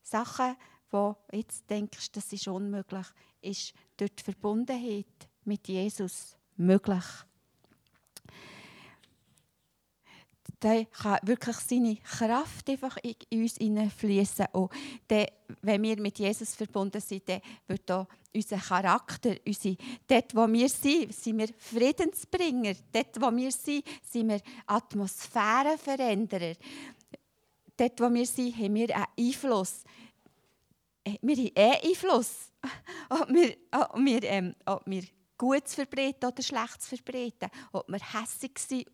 Sachen, 0.02 0.58
wo 0.90 1.16
jetzt 1.32 1.70
denkst, 1.70 2.12
das 2.12 2.34
ist 2.34 2.48
unmöglich, 2.48 3.08
ist 3.42 3.74
durch 3.96 4.14
die 4.16 4.24
Verbundenheit 4.24 5.06
mit 5.46 5.68
Jesus 5.68 6.36
möglich. 6.58 7.06
der 10.62 10.86
kann 10.86 11.20
wirklich 11.24 11.56
seine 11.58 11.96
Kraft 11.98 12.70
einfach 12.70 12.98
in 13.02 13.42
uns 13.42 13.58
hineinfließen. 13.58 14.48
Und 14.52 14.72
dann, 15.08 15.26
wenn 15.62 15.82
wir 15.82 16.00
mit 16.00 16.20
Jesus 16.20 16.54
verbunden 16.54 17.02
sind, 17.02 17.28
wird 17.68 17.92
auch 17.92 18.08
unser 18.34 18.58
Charakter, 18.58 19.36
unsere, 19.46 19.76
dort 20.08 20.36
wo 20.36 20.48
wir 20.48 20.70
sind, 20.70 21.14
sind 21.14 21.38
wir 21.40 21.50
Friedensbringer. 21.58 22.76
Dort 22.92 23.20
wo 23.20 23.36
wir 23.36 23.52
sind, 23.52 23.84
sind 24.04 24.30
wir 24.30 24.42
Atmosphärenveränderer. 24.68 26.54
Dort 27.76 28.00
wo 28.00 28.14
wir 28.14 28.26
sind, 28.26 28.56
haben 28.58 28.76
wir 28.76 28.96
einen 28.96 29.06
Einfluss. 29.18 29.84
Äh, 31.04 31.18
wir 31.22 31.36
haben 31.36 31.52
eh 31.56 31.90
Einfluss. 31.90 32.52
Ob 33.10 33.28
wir, 33.30 33.58
ob 33.72 33.98
wir, 33.98 34.24
ähm, 34.24 34.56
ob 34.68 34.84
wir 34.86 35.02
Gutes 35.42 35.74
verbreiten 35.74 36.30
oder 36.30 36.44
Schlechtes 36.44 36.88
verbreiten. 36.88 37.50
Ob 37.72 37.88
wir 37.88 37.98
hässig 37.98 38.60
sind 38.60 38.86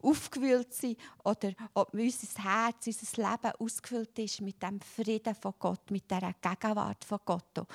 aufgewühlt 0.00 0.74
sind 0.74 0.98
oder 1.22 1.52
ob 1.74 1.94
unser 1.94 2.42
Herz, 2.42 2.88
unser 2.88 3.22
Leben 3.22 3.52
ausgefüllt 3.56 4.18
ist 4.18 4.40
mit 4.40 4.60
dem 4.60 4.80
Frieden 4.80 5.32
von 5.36 5.54
Gott, 5.60 5.88
mit 5.92 6.10
der 6.10 6.34
Gegenwart 6.42 7.04
von 7.04 7.20
Gott. 7.24 7.66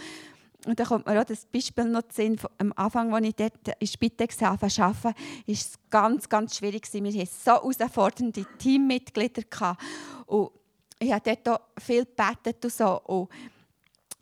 Und 0.65 0.77
da 0.77 0.83
kommt 0.83 1.05
mir 1.05 1.21
auch 1.21 1.23
das 1.23 1.45
Beispiel 1.45 1.85
noch 1.85 2.01
zu 2.09 2.15
sehen, 2.15 2.37
am 2.57 2.73
Anfang, 2.75 3.13
als 3.13 3.27
ich 3.27 3.35
dort 3.35 3.69
in 3.79 3.87
Spitex 3.87 4.43
arbeiten 4.43 4.77
war 4.77 5.15
es 5.47 5.79
ganz, 5.89 6.27
ganz 6.27 6.57
schwierig. 6.57 6.91
Wir 6.91 7.21
hatten 7.21 7.31
so 7.31 7.51
herausfordernde 7.51 8.45
Teammitglieder. 8.57 9.77
Und 10.25 10.51
ich 10.99 11.13
habe 11.13 11.21
dort 11.23 11.47
auch 11.47 11.81
viel 11.81 12.03
gebetet 12.03 12.65
und 12.65 12.73
so. 12.73 12.99
Und 13.03 13.29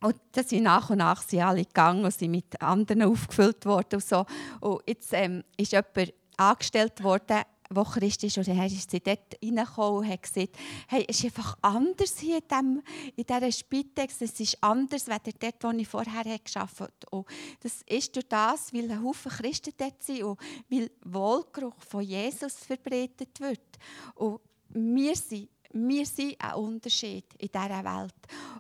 und 0.06 0.16
das 0.34 0.50
sind 0.50 0.64
nach 0.64 0.90
und 0.92 1.00
nach 1.00 1.24
sind 1.24 1.42
alle 1.42 1.66
gegangen 1.66 2.06
und 2.06 2.14
sind 2.14 2.30
mit 2.30 2.62
anderen 2.62 3.04
aufgefüllt 3.04 3.66
worden. 3.66 3.96
Und, 3.96 4.04
so. 4.04 4.26
und 4.62 4.82
jetzt 4.86 5.12
ähm, 5.14 5.44
ist 5.58 5.72
jemand 5.72 6.14
angestellt 6.38 7.04
worden, 7.04 7.42
wo 7.72 7.84
Christ 7.84 8.24
ist, 8.24 8.38
und 8.38 8.48
dann 8.48 8.64
ist 8.64 8.92
sie 8.92 9.00
dort 9.00 9.36
reingekommen 9.44 10.04
und 10.04 10.08
hat 10.08 10.22
gesagt, 10.22 10.50
hey, 10.88 11.04
es 11.08 11.18
ist 11.18 11.26
einfach 11.26 11.58
anders 11.64 12.20
hier 12.20 12.38
in, 12.38 12.48
dem, 12.48 12.84
in 13.16 13.24
dieser 13.24 13.52
Spitex, 13.52 14.22
es 14.22 14.40
ist 14.40 14.58
anders 14.62 15.10
als 15.10 15.24
dort, 15.40 15.64
wo 15.64 15.72
ich 15.72 15.88
vorher 15.88 16.24
gearbeitet 16.24 17.06
habe. 17.12 17.26
Das 17.62 17.82
ist 17.88 18.16
durch 18.16 18.28
das, 18.28 18.72
weil 18.72 18.92
ein 18.92 19.04
Haufen 19.04 19.32
Christen 19.32 19.74
dort 19.76 20.04
sind 20.04 20.22
und 20.22 20.40
weil 20.70 20.92
Wohlgeruch 21.04 21.80
von 21.80 22.04
Jesus 22.04 22.54
verbreitet 22.54 23.40
wird. 23.40 23.80
Und 24.14 24.40
wir 24.70 25.16
sind 25.16 25.50
wir 25.76 26.06
sind 26.06 26.36
ein 26.40 26.54
Unterschied 26.54 27.26
in 27.38 27.50
dieser 27.50 27.84
Welt. 27.84 28.16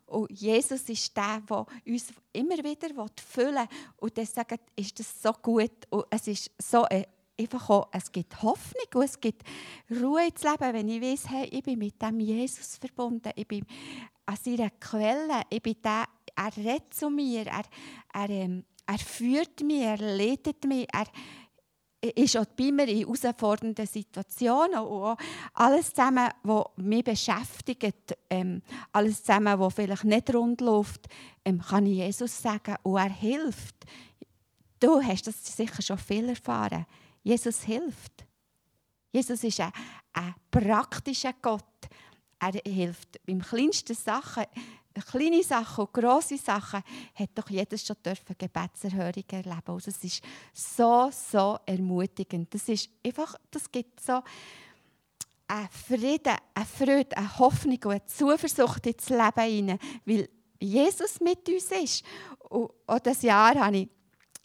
Und 0.06 0.30
Jesus 0.32 0.82
ist 0.89 1.15
der, 1.15 1.41
der 1.49 1.65
uns 1.88 2.13
immer 2.34 2.58
wieder 2.58 2.89
füllen 3.25 3.56
will. 3.56 3.67
Und 3.97 4.17
deswegen 4.17 4.60
ist 4.75 4.99
das 4.99 5.21
so 5.21 5.32
gut. 5.32 5.71
Und 5.89 6.06
es 6.10 6.28
ist 6.28 6.51
so 6.60 6.84
ein 6.84 7.06
einfach 7.38 7.69
auch, 7.69 7.89
es 7.91 8.12
gibt 8.12 8.41
Hoffnung 8.41 8.86
und 8.93 9.04
es 9.04 9.19
gibt 9.19 9.43
Ruhe 9.91 10.28
ins 10.28 10.41
Leben, 10.41 10.73
wenn 10.73 10.88
ich 10.88 11.01
weiß, 11.01 11.30
hey, 11.30 11.49
ich 11.51 11.63
bin 11.63 11.80
mit 11.80 12.01
dem 12.01 12.19
Jesus 12.19 12.78
verbunden, 12.78 13.32
ich 13.36 13.45
bin 13.45 13.65
an 14.25 14.38
seiner 14.41 14.69
Quelle, 14.69 15.41
ich 15.49 15.62
bin 15.62 15.75
der, 15.84 16.06
er 16.36 16.58
redet 16.58 16.93
zu 16.93 17.10
mir, 17.10 17.45
er, 17.45 17.63
er, 18.13 18.30
ähm, 18.30 18.63
er 18.86 18.97
führt 18.99 19.62
mich, 19.62 19.82
er 19.82 19.97
leitet 19.97 20.63
mich, 20.63 20.88
er 20.93 21.08
ist 22.10 22.38
auch 22.38 22.46
bei 22.46 22.72
mir 22.72 22.88
in 22.88 23.00
herausfordernden 23.00 23.88
Situationen 23.88 24.80
und 24.80 25.18
alles 25.54 25.89
zusammen, 25.89 26.30
was 26.44 26.65
mich 26.78 27.04
beschäftigt, 27.04 28.18
ähm, 28.30 28.62
alles 28.91 29.24
zusammen, 29.24 29.60
was 29.60 29.74
vielleicht 29.74 30.04
nicht 30.04 30.34
rund 30.34 30.62
läuft, 30.62 31.08
ähm, 31.44 31.62
kann 31.62 31.86
ich 31.86 31.98
Jesus 31.98 32.41
sagen 32.41 32.76
und 32.84 32.98
er 32.98 33.10
hilft. 33.10 33.76
Du 34.80 35.02
hast 35.02 35.28
das 35.28 35.56
sicher 35.56 35.82
schon 35.82 35.98
viel 35.98 36.30
erfahren. 36.30 36.86
Jesus 37.24 37.63
hilft. 37.63 38.26
Jesus 39.12 39.44
ist 39.44 39.60
ein, 39.62 39.72
ein 40.13 40.36
praktischer 40.52 41.34
Gott. 41.41 41.63
Er 42.39 42.52
hilft 42.65 43.26
beim 43.26 43.41
kleinsten 43.41 43.96
Sachen, 43.96 44.44
kleine 45.04 45.44
Sachen 45.44 45.86
und 45.86 45.94
grosse 45.94 46.38
Sachen, 46.38 46.82
hat 47.16 47.30
doch 47.36 47.50
jeder 47.50 47.78
schon 47.78 47.98
dürfen 48.06 48.36
Gebetserhörung 48.38 49.24
erleben. 49.30 49.62
Also 49.68 49.92
es 49.92 50.04
ist 50.04 50.24
so, 50.54 51.10
so 51.12 51.58
ermutigend. 51.66 52.54
Das 52.54 52.68
ist 52.70 52.90
einfach, 53.06 53.36
das 53.52 53.72
gibt 53.72 54.00
so 54.00 54.22
einen 55.48 55.70
Frieden, 55.70 56.36
eine 56.54 56.66
Freude, 56.66 57.18
eine 57.18 57.40
Hoffnung 57.40 57.80
und 57.86 57.92
eine 57.92 58.06
Zuversicht 58.06 58.86
ins 58.88 59.10
Leben 59.10 59.42
hinein, 59.42 59.80
weil 60.06 60.30
Jesus 60.60 61.20
mit 61.20 61.48
uns 61.48 61.72
ist. 61.72 62.04
Und 62.50 62.72
auch 62.88 63.00
dieses 63.00 63.24
Jahr 63.24 63.56
habe 63.56 63.78
ich 63.78 63.90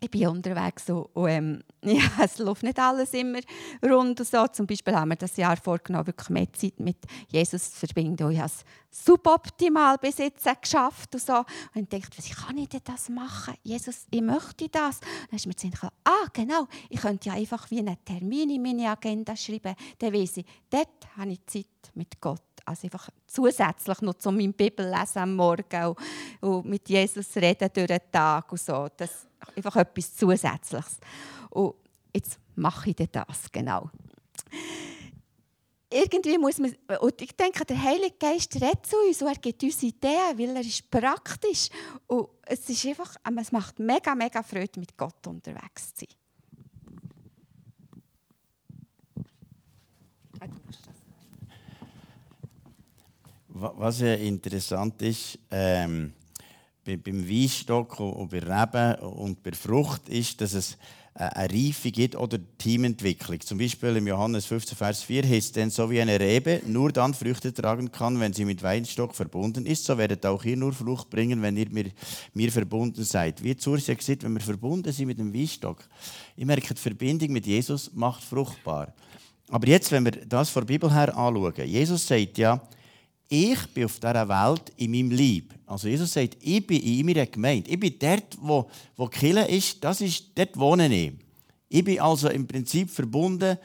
ich 0.00 0.10
bin 0.10 0.28
unterwegs 0.28 0.86
so, 0.86 1.10
und, 1.12 1.28
ähm, 1.28 1.62
ja, 1.82 2.02
es 2.22 2.38
läuft 2.38 2.62
nicht 2.62 2.78
alles 2.78 3.12
immer 3.12 3.40
rund 3.82 4.18
und 4.18 4.26
so. 4.26 4.46
Zum 4.46 4.66
Beispiel 4.66 4.94
haben 4.94 5.10
wir 5.10 5.16
das 5.16 5.36
Jahr 5.36 5.56
vorgenommen, 5.56 6.06
wirklich 6.06 6.30
mehr 6.30 6.52
Zeit 6.52 6.80
mit 6.80 6.96
Jesus 7.28 7.72
zu 7.72 7.86
verbinden. 7.86 8.24
Und 8.24 8.32
ich 8.32 8.38
habe 8.38 8.50
es 8.50 8.64
suboptimal 9.04 9.98
bis 9.98 10.18
jetzt 10.18 10.46
geschafft 10.62 11.14
und 11.14 11.22
so. 11.22 11.44
Und 11.74 11.92
ich 11.92 12.00
dachte, 12.00 12.18
wie 12.18 12.32
kann 12.32 12.58
ich 12.58 12.68
denn 12.68 12.80
das 12.84 13.08
machen? 13.08 13.54
Jesus, 13.62 14.06
ich 14.10 14.22
möchte 14.22 14.68
das. 14.68 15.00
dann 15.00 15.36
ist 15.36 15.46
mir 15.46 15.54
gedacht, 15.54 15.92
ah, 16.04 16.26
genau, 16.32 16.66
ich 16.88 17.00
könnte 17.00 17.28
ja 17.28 17.34
einfach 17.34 17.70
wie 17.70 17.80
einen 17.80 18.02
Termin 18.04 18.50
in 18.50 18.62
meine 18.62 18.90
Agenda 18.90 19.36
schreiben. 19.36 19.74
Dann 19.98 20.12
weiss 20.12 20.36
ich, 20.36 20.46
dort 20.70 20.88
habe 21.16 21.32
ich 21.32 21.46
Zeit 21.46 21.66
mit 21.94 22.20
Gott. 22.20 22.40
Also 22.64 22.86
einfach 22.86 23.08
zusätzlich 23.26 24.00
noch 24.00 24.14
zu 24.14 24.30
meinem 24.30 24.52
Bibellesen 24.52 25.22
am 25.22 25.36
Morgen 25.36 25.94
und, 26.40 26.66
mit 26.66 26.88
Jesus 26.88 27.36
reden 27.36 27.70
durch 27.72 27.86
den 27.86 28.00
Tag 28.10 28.50
und 28.50 28.60
so. 28.60 28.88
Das, 28.96 29.26
einfach 29.56 29.76
etwas 29.76 30.14
Zusätzliches. 30.14 30.98
Und 31.50 31.74
jetzt 32.14 32.38
mache 32.56 32.90
ich 32.90 32.96
das, 32.96 33.50
genau. 33.50 33.90
Irgendwie 35.92 36.38
muss 36.38 36.58
man, 36.58 36.72
und 37.00 37.20
ich 37.20 37.36
denke, 37.36 37.64
der 37.64 37.82
Heilige 37.82 38.14
Geist 38.16 38.54
redet 38.54 38.86
zu 38.86 38.96
uns 38.96 39.20
und 39.22 39.28
er 39.28 39.34
gibt 39.34 39.62
uns 39.64 39.82
Ideen, 39.82 40.38
weil 40.38 40.54
er 40.54 40.60
ist 40.60 40.88
praktisch. 40.88 41.68
Und 42.06 42.28
es 42.46 42.68
ist 42.68 42.86
einfach, 42.86 43.16
es 43.40 43.50
macht 43.50 43.80
mega, 43.80 44.14
mega 44.14 44.42
Freude, 44.44 44.78
mit 44.78 44.96
Gott 44.96 45.26
unterwegs 45.26 45.92
zu 45.94 46.04
sein. 46.06 46.16
Was 53.60 54.00
ja 54.00 54.14
interessant 54.14 55.02
ist, 55.02 55.38
ähm, 55.50 56.14
beim 56.82 57.28
Weinstock 57.28 58.00
und 58.00 58.30
bei 58.30 58.38
Reben 58.38 59.02
und 59.02 59.42
bei 59.42 59.52
Frucht 59.52 60.08
ist, 60.08 60.40
dass 60.40 60.54
es 60.54 60.78
eine 61.12 61.52
Reife 61.52 61.90
gibt 61.90 62.16
oder 62.16 62.38
Teamentwicklung. 62.56 63.38
Zum 63.40 63.58
Beispiel 63.58 63.96
im 63.96 64.06
Johannes 64.06 64.46
15, 64.46 64.78
Vers 64.78 65.02
4 65.02 65.28
heißt 65.28 65.56
denn 65.56 65.68
so 65.68 65.90
wie 65.90 66.00
eine 66.00 66.18
Rebe 66.18 66.62
nur 66.64 66.90
dann 66.90 67.12
Früchte 67.12 67.52
tragen 67.52 67.92
kann, 67.92 68.18
wenn 68.18 68.32
sie 68.32 68.46
mit 68.46 68.62
Weinstock 68.62 69.14
verbunden 69.14 69.66
ist, 69.66 69.84
so 69.84 69.98
werdet 69.98 70.24
auch 70.24 70.42
ihr 70.44 70.56
nur 70.56 70.72
Frucht 70.72 71.10
bringen, 71.10 71.42
wenn 71.42 71.58
ihr 71.58 71.68
mir, 71.68 71.90
mir 72.32 72.50
verbunden 72.50 73.04
seid. 73.04 73.44
Wie 73.44 73.54
Zursia 73.58 73.92
gesagt, 73.92 74.22
wenn 74.22 74.32
wir 74.32 74.40
verbunden 74.40 74.90
sind 74.90 75.06
mit 75.06 75.18
dem 75.18 75.34
Weinstock, 75.34 75.86
ich 76.34 76.46
merke, 76.46 76.72
die 76.72 76.80
Verbindung 76.80 77.32
mit 77.32 77.44
Jesus 77.44 77.90
macht 77.92 78.24
fruchtbar. 78.24 78.94
Aber 79.50 79.68
jetzt, 79.68 79.92
wenn 79.92 80.06
wir 80.06 80.12
das 80.12 80.48
von 80.48 80.62
der 80.62 80.72
Bibel 80.72 80.90
her 80.90 81.14
anschauen, 81.14 81.52
Jesus 81.66 82.06
sagt 82.06 82.38
ja, 82.38 82.58
ich 83.32 83.64
bin 83.68 83.84
auf 83.84 84.00
dieser 84.00 84.28
Welt 84.28 84.72
in 84.76 84.90
meinem 84.90 85.12
Leib. 85.12 85.54
Also 85.64 85.86
Jesus 85.86 86.12
sagt, 86.12 86.36
ich 86.40 86.66
bin 86.66 86.82
in 86.82 87.06
meiner 87.06 87.26
Gemeinde. 87.26 87.70
Ich 87.70 87.78
bin 87.78 87.94
dort, 87.96 88.36
wo, 88.40 88.68
wo 88.96 89.06
Kirche 89.06 89.42
ist, 89.42 89.82
das 89.84 90.00
ist, 90.00 90.24
dort 90.34 90.58
wohne 90.58 90.92
ich. 90.92 91.12
Ich 91.68 91.84
bin 91.84 92.00
also 92.00 92.28
im 92.28 92.44
Prinzip 92.46 92.90
verbunden 92.90 93.56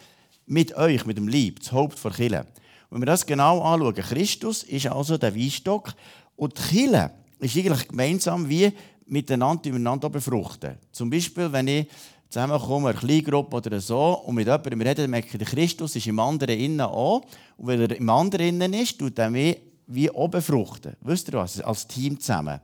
mit 0.46 0.76
euch, 0.76 1.04
mit 1.08 1.18
dem 1.18 1.28
Leib, 1.28 1.60
das 1.60 1.72
Haupt 1.72 2.02
der 2.04 2.12
Kirche. 2.12 2.46
Wenn 2.92 3.02
wir 3.02 3.08
das 3.08 3.26
genau 3.26 3.60
anschauen, 3.62 3.96
Christus 3.96 4.62
ist 4.62 4.86
also 4.86 5.18
der 5.18 5.36
Weinstock 5.36 5.96
und 6.36 6.54
Kirche 6.54 7.10
ist 7.40 7.58
eigentlich 7.58 7.88
gemeinsam 7.88 8.48
wie 8.48 8.72
miteinander 9.08 9.70
miteinander 9.70 10.12
befruchten. 10.12 10.78
Zum 10.92 11.10
Beispiel, 11.10 11.52
wenn 11.52 11.68
ich 11.68 11.88
zusammenkommen, 12.30 12.88
eine 12.88 12.98
Kleingruppe 12.98 13.58
oder 13.58 13.80
so, 13.80 14.20
und 14.26 14.36
mit 14.36 14.48
jemandem 14.48 14.82
reden, 14.82 15.10
merke 15.12 15.38
ich, 15.38 15.48
Christus 15.48 15.96
ist 15.96 16.08
im 16.08 16.20
anderen 16.20 16.58
innen 16.60 16.82
auch. 16.82 17.22
Und 17.58 17.68
wenn 17.68 17.82
er 17.82 17.96
im 17.96 18.10
anderen 18.10 18.48
innen 18.48 18.74
ist, 18.74 19.00
tut 19.00 19.18
er 19.20 19.30
mich 19.30 19.58
wie 19.88 20.10
oben 20.10 20.42
fruchten. 20.42 20.96
Wisst 21.02 21.30
ihr 21.30 21.34
was? 21.34 21.62
Als 21.62 21.88
Team 21.88 22.20
zusammen. 22.20 22.60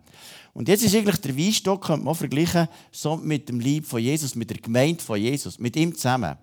Und 0.54 0.68
jetzt 0.68 0.84
ist 0.84 0.96
eigentlich 0.96 1.18
der 1.18 1.38
Weinstock, 1.38 1.86
könnte 1.86 2.04
man 2.04 2.16
vergleichen, 2.16 2.68
so 2.92 3.16
mit 3.16 3.48
dem 3.48 3.60
Lieb 3.60 3.86
von 3.86 4.02
Jesus, 4.02 4.36
mit 4.36 4.50
der 4.50 4.58
Gemeinde 4.58 5.02
von 5.02 5.20
Jesus, 5.20 5.60
mit 5.60 5.76
ihm 5.76 5.96
zusammen. 5.96 6.36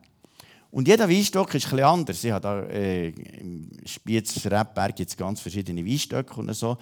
Und 0.70 0.86
jeder 0.86 1.08
Weinstock 1.08 1.54
ist 1.54 1.66
etwas 1.66 1.80
anders. 1.80 2.24
Ich 2.24 2.30
habe 2.30 2.42
da 2.42 2.62
äh, 2.64 3.08
im 3.08 3.70
Spiez 3.84 4.44
Rebberg 4.46 4.96
gibt 4.96 5.16
ganz 5.16 5.40
verschiedene 5.40 5.84
Weinstöcke 5.84 6.40
und 6.40 6.52
so. 6.54 6.76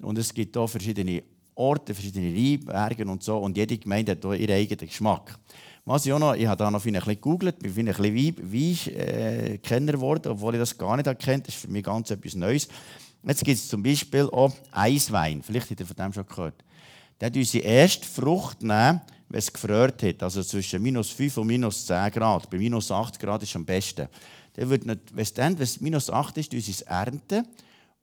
Und 0.00 0.18
es 0.18 0.32
gibt 0.32 0.56
hier 0.56 0.68
verschiedene 0.68 1.22
Orte, 1.54 1.94
verschiedene 1.94 2.34
Weinberge 2.34 3.04
und 3.04 3.22
so. 3.22 3.38
Und 3.38 3.56
jede 3.56 3.78
Gemeinde 3.78 4.12
hat 4.12 4.22
hier 4.22 4.34
ihren 4.34 4.56
eigenen 4.56 4.86
Geschmack. 4.88 5.38
Was 5.84 6.06
ich 6.06 6.16
noch, 6.16 6.34
ich 6.34 6.46
habe 6.46 6.56
da 6.56 6.70
noch 6.70 6.84
ein 6.84 6.92
bisschen 6.92 7.14
gegoogelt, 7.14 7.58
bin 7.58 7.88
ein 7.88 7.94
bisschen 7.96 8.52
Wein-Kenner 8.52 9.92
geworden, 9.92 10.30
obwohl 10.30 10.54
ich 10.54 10.60
das 10.60 10.78
gar 10.78 10.96
nicht 10.96 11.08
erkennt. 11.08 11.48
Das 11.48 11.56
ist 11.56 11.62
für 11.62 11.68
mich 11.68 11.82
ganz 11.82 12.08
etwas 12.12 12.36
Neues. 12.36 12.68
Jetzt 13.24 13.44
gibt 13.44 13.58
es 13.58 13.66
zum 13.66 13.82
Beispiel 13.82 14.28
auch 14.30 14.52
Eiswein. 14.70 15.42
Vielleicht 15.42 15.70
habt 15.70 15.80
ihr 15.80 15.86
von 15.86 15.96
dem 15.96 16.12
schon 16.12 16.26
gehört. 16.26 16.62
Der 17.20 17.26
hat 17.26 17.36
unsere 17.36 17.64
erste 17.64 18.06
Frucht 18.06 18.62
nehmen, 18.62 19.00
wenn 19.28 19.38
es 19.38 19.52
gefriert 19.52 20.00
hat. 20.04 20.22
Also 20.22 20.44
zwischen 20.44 20.80
minus 20.82 21.10
5 21.10 21.38
und 21.38 21.48
minus 21.48 21.84
10 21.86 22.12
Grad. 22.12 22.48
Bei 22.48 22.58
minus 22.58 22.92
8 22.92 23.18
Grad 23.18 23.42
ist 23.42 23.48
es 23.48 23.56
am 23.56 23.64
besten. 23.64 24.06
Der 24.54 24.70
wird 24.70 24.86
nicht, 24.86 25.00
wenn 25.12 25.22
es 25.22 25.34
dann, 25.34 25.58
wenn 25.58 25.64
es 25.64 25.80
minus 25.80 26.10
8 26.10 26.38
ist, 26.38 26.54
uns 26.54 26.82
ernten. 26.82 27.44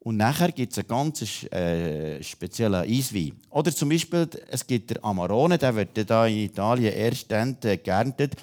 Und 0.01 0.17
nachher 0.17 0.51
gibt 0.51 0.71
es 0.71 0.79
einen 0.79 0.87
ganz 0.87 1.43
äh, 1.51 2.23
speziellen 2.23 2.89
Eiswein. 2.89 3.33
Oder 3.49 3.75
zum 3.75 3.89
Beispiel, 3.89 4.29
es 4.49 4.65
gibt 4.65 4.91
den 4.91 5.03
Amarone, 5.03 5.57
der 5.57 5.75
wird 5.75 5.89
hier 5.93 6.25
in 6.25 6.37
Italien 6.45 6.93
erst 6.93 7.29
dann 7.29 7.57
äh, 7.63 7.77
geerntet, 7.77 8.35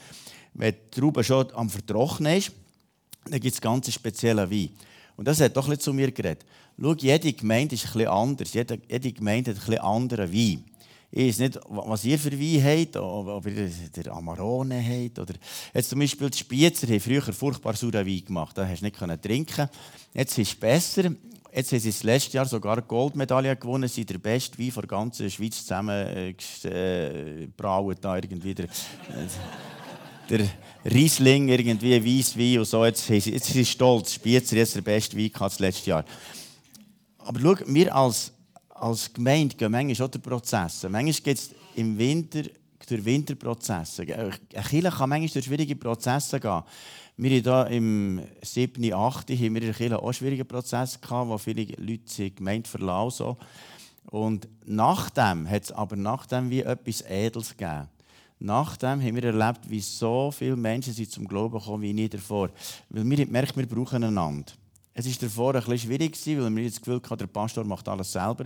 wenn 0.52 0.74
die 0.74 1.00
Traube 1.00 1.24
schon 1.24 1.50
am 1.54 1.70
Vertrocknen 1.70 2.36
ist. 2.36 2.52
Dann 3.24 3.40
gibt 3.40 3.54
es 3.54 3.60
ganz 3.60 3.92
speziellen 3.92 4.50
Wein. 4.50 4.70
Und 5.16 5.26
das 5.26 5.40
hat 5.40 5.56
doch 5.56 5.74
zu 5.78 5.94
mir 5.94 6.12
geredet. 6.12 6.44
Schau, 6.78 6.94
jede 6.94 7.32
Gemeinde 7.32 7.74
ist 7.74 7.84
bisschen 7.84 8.08
anders. 8.08 8.52
Jede, 8.52 8.78
jede 8.86 9.12
Gemeinde 9.12 9.52
hat 9.52 9.58
bisschen 9.58 9.80
anderen 9.80 10.32
Wein. 10.32 10.64
Ich 11.10 11.28
weiß 11.28 11.38
nicht, 11.38 11.60
was 11.68 12.04
ihr 12.04 12.18
für 12.18 12.32
Wein 12.32 12.62
habt, 12.62 12.96
ob 12.96 13.46
ihr 13.46 13.70
der 13.96 14.12
Amarone 14.12 14.82
habt. 14.82 15.18
Oder 15.18 15.34
jetzt 15.72 15.88
zum 15.88 16.00
Beispiel 16.00 16.28
die 16.28 16.36
Spiezer 16.38 16.86
haben 16.86 17.00
früher 17.00 17.22
furchtbar 17.22 17.74
sauren 17.74 18.06
Wein 18.06 18.24
gemacht. 18.24 18.58
Da 18.58 18.68
hast 18.68 18.82
du 18.82 18.84
nicht 18.84 19.22
trinken 19.22 19.70
Jetzt 20.12 20.36
ist 20.36 20.48
es 20.48 20.54
besser. 20.54 21.12
Jetzt 21.56 21.72
haben 21.72 21.80
sie 21.80 21.88
das 21.88 22.02
letzte 22.02 22.36
Jahr 22.36 22.44
sogar 22.44 22.82
Goldmedaille 22.82 23.56
gewonnen. 23.56 23.88
Sie 23.88 23.94
sind 23.94 24.10
der 24.10 24.18
beste 24.18 24.58
Wein 24.58 24.70
der 24.74 24.82
ganzen 24.82 25.30
Schweiz 25.30 25.56
zusammen 25.56 25.88
äh, 25.88 26.34
äh 26.64 27.48
irgendwie. 27.48 28.54
Der, 28.54 28.66
der 30.28 30.46
Riesling, 30.84 31.48
irgendwie 31.48 32.18
Weisswein 32.18 32.58
und 32.58 32.66
so. 32.66 32.84
Jetzt, 32.84 33.08
jetzt 33.08 33.24
sind 33.24 33.42
sie 33.42 33.64
stolz. 33.64 34.12
Spitzer 34.12 34.56
jetzt 34.56 34.76
der 34.76 34.82
beste 34.82 35.16
Wein 35.16 35.30
das 35.32 35.58
letzte 35.58 35.88
Jahr. 35.88 36.04
Aber 37.20 37.40
schau, 37.40 37.54
wir 37.68 37.96
als, 37.96 38.32
als 38.68 39.10
Gemeinde 39.10 39.56
gehen 39.56 39.72
manchmal 39.72 40.08
auch 40.08 40.10
durch 40.10 40.22
Prozesse. 40.22 40.90
Manchmal 40.90 41.22
geht 41.22 41.38
es 41.38 41.50
im 41.74 41.96
Winter 41.96 42.42
durch 42.86 43.04
Winterprozesse. 43.04 44.02
Eine 44.02 44.30
Kirche 44.68 44.90
kann 44.90 45.08
manchmal 45.08 45.28
durch 45.28 45.44
schwierige 45.46 45.74
Prozesse 45.74 46.38
gehen. 46.38 46.62
Wir 47.18 47.38
hatten 47.38 47.68
hier 47.68 47.76
im 47.78 48.20
7., 48.42 48.92
8. 48.92 49.30
haben 49.30 49.40
wir 49.40 49.46
in 49.46 49.54
der 49.54 49.72
Kirche 49.72 50.02
auch 50.02 50.12
schwierige 50.12 50.44
Prozesse 50.44 50.98
gehabt, 50.98 51.30
wo 51.30 51.38
viele 51.38 51.64
Leute 51.78 52.02
die 52.18 52.34
Gemeinde 52.34 52.68
verlassen. 52.68 53.36
Und 54.10 54.46
nachdem 54.66 55.48
hat 55.48 55.62
es 55.62 55.72
aber 55.72 55.96
nachdem 55.96 56.50
wie 56.50 56.60
etwas 56.60 57.00
Edels 57.00 57.56
gegeben. 57.56 57.88
Nachdem 58.38 59.00
haben 59.00 59.16
wir 59.16 59.24
erlebt, 59.24 59.60
wie 59.70 59.80
so 59.80 60.30
viele 60.30 60.56
Menschen 60.56 60.92
sind 60.92 61.10
zum 61.10 61.26
Glauben 61.26 61.58
kommen 61.58 61.82
wie 61.82 61.94
nie 61.94 62.06
davor. 62.10 62.50
Weil 62.90 63.08
wir 63.08 63.26
merken, 63.26 63.60
wir 63.60 63.66
brauchen 63.66 64.04
einander. 64.04 64.52
Es 64.92 65.06
war 65.06 65.14
davor 65.18 65.54
ein 65.54 65.60
bisschen 65.62 65.78
schwierig, 65.78 66.18
weil 66.26 66.50
mir 66.50 66.68
das 66.68 66.78
Gefühl 66.78 67.00
hatte, 67.02 67.16
der 67.16 67.28
Pastor 67.28 67.64
macht 67.64 67.88
alles 67.88 68.12
selber. 68.12 68.44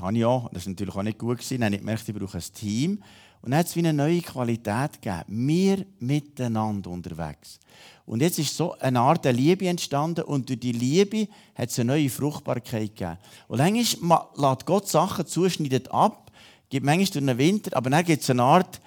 Habe 0.00 0.16
ich 0.16 0.24
auch. 0.24 0.50
Das 0.52 0.66
war 0.66 0.70
natürlich 0.70 0.94
auch 0.94 1.02
nicht 1.02 1.18
gut. 1.18 1.50
Dann 1.50 1.64
habe 1.64 1.74
ich 1.74 1.80
gemerkt, 1.80 2.08
ich 2.08 2.14
brauche 2.14 2.38
ein 2.38 2.44
Team. 2.54 3.02
Und 3.42 3.50
dann 3.50 3.60
hat 3.60 3.66
es 3.66 3.76
wie 3.76 3.80
eine 3.80 3.92
neue 3.92 4.20
Qualität 4.20 5.00
gegeben. 5.00 5.48
Wir 5.48 5.86
miteinander 5.98 6.90
unterwegs. 6.90 7.60
Und 8.04 8.20
jetzt 8.20 8.38
ist 8.38 8.56
so 8.56 8.72
eine 8.78 9.00
Art 9.00 9.24
der 9.24 9.32
Liebe 9.32 9.66
entstanden 9.66 10.24
und 10.24 10.48
durch 10.48 10.60
die 10.60 10.72
Liebe 10.72 11.28
hat 11.54 11.70
es 11.70 11.78
eine 11.78 11.92
neue 11.92 12.08
Fruchtbarkeit 12.08 12.94
gegeben. 12.94 13.18
Und 13.48 13.58
manchmal 13.58 14.26
lässt 14.36 14.66
Gott 14.66 14.88
Sachen 14.88 15.26
zu, 15.26 15.48
schneidet 15.48 15.90
ab, 15.90 16.30
gibt 16.68 16.86
manchmal 16.86 17.22
durch 17.22 17.26
den 17.26 17.38
Winter, 17.38 17.76
aber 17.76 17.90
dann 17.90 18.04
gibt 18.04 18.22
es 18.22 18.30
eine 18.30 18.42
Art, 18.42 18.80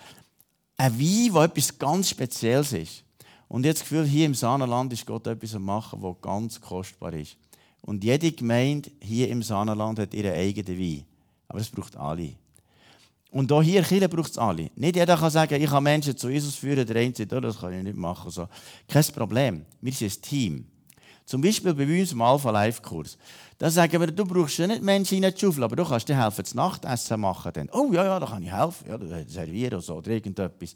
ein 0.78 0.98
Wein, 0.98 1.34
der 1.34 1.44
etwas 1.44 1.78
ganz 1.78 2.10
Spezielles 2.10 2.72
ist. 2.72 3.04
Und 3.50 3.66
jetzt 3.66 3.82
das 3.82 3.90
Gefühl, 3.90 4.06
hier 4.06 4.26
im 4.26 4.36
Saanenland 4.36 4.94
ist 4.94 5.06
Gott 5.06 5.28
etwas 5.28 5.56
am 5.56 5.64
machen, 5.64 6.02
was 6.02 6.22
ganz 6.22 6.62
kostbar 6.62 7.14
ist. 7.14 7.36
Und 7.82 8.04
jede 8.04 8.32
Gemeinde 8.32 8.92
hier 9.02 9.30
im 9.30 9.42
Saanenland 9.42 10.00
hat 10.00 10.14
ihren 10.14 10.34
eigenen 10.34 10.80
Wein. 10.80 11.06
Aber 11.48 11.60
es 11.60 11.70
braucht 11.70 11.96
alle. 11.96 12.34
Und 13.32 13.52
auch 13.52 13.62
hier 13.62 13.84
Kirche 13.84 14.10
braucht 14.10 14.32
es 14.32 14.38
alle. 14.38 14.72
Nicht 14.76 14.96
jeder 14.96 15.16
kann 15.16 15.30
sagen, 15.30 15.62
ich 15.62 15.70
kann 15.70 15.84
Menschen 15.84 16.18
zu 16.18 16.30
Jesus 16.30 16.56
führen, 16.56 16.86
der 16.86 16.96
eine 16.96 17.14
sagt, 17.16 17.32
oh, 17.32 17.40
das 17.40 17.60
kann 17.60 17.74
ich 17.74 17.84
nicht 17.84 17.98
machen. 17.98 18.32
So. 18.32 18.48
Kein 18.88 19.04
Problem. 19.16 19.66
Wir 19.82 19.94
sind 19.94 20.12
ein 20.12 20.22
Team. 20.22 20.66
Zum 21.30 21.42
Beispiel 21.42 21.76
bei 21.76 21.84
uns 22.02 22.12
im 22.12 22.24
Alpha 22.24 22.50
Life 22.50 22.82
Kurs. 22.82 23.16
Da 23.60 23.70
sagen 23.70 24.02
wir, 24.02 24.08
du 24.08 24.26
brauchst 24.26 24.58
ja 24.58 24.66
nicht 24.66 24.82
Menschen 24.82 25.24
in 25.24 25.32
die 25.32 25.40
Schaufel, 25.40 25.64
aber 25.64 25.76
du 25.76 25.86
kannst 25.86 26.10
dir 26.10 26.18
helfen, 26.20 26.42
das 26.42 26.56
Nachtessen 26.56 27.20
machen. 27.20 27.52
Dann. 27.54 27.70
Oh 27.72 27.92
ja, 27.94 28.04
ja, 28.04 28.20
da 28.20 28.26
kann 28.26 28.42
ich 28.42 28.52
helfen. 28.52 28.90
Ja, 28.90 28.98
servieren 29.28 29.74
oder 29.76 29.82
so, 29.84 29.98
oder 29.98 30.10
irgendetwas. 30.10 30.76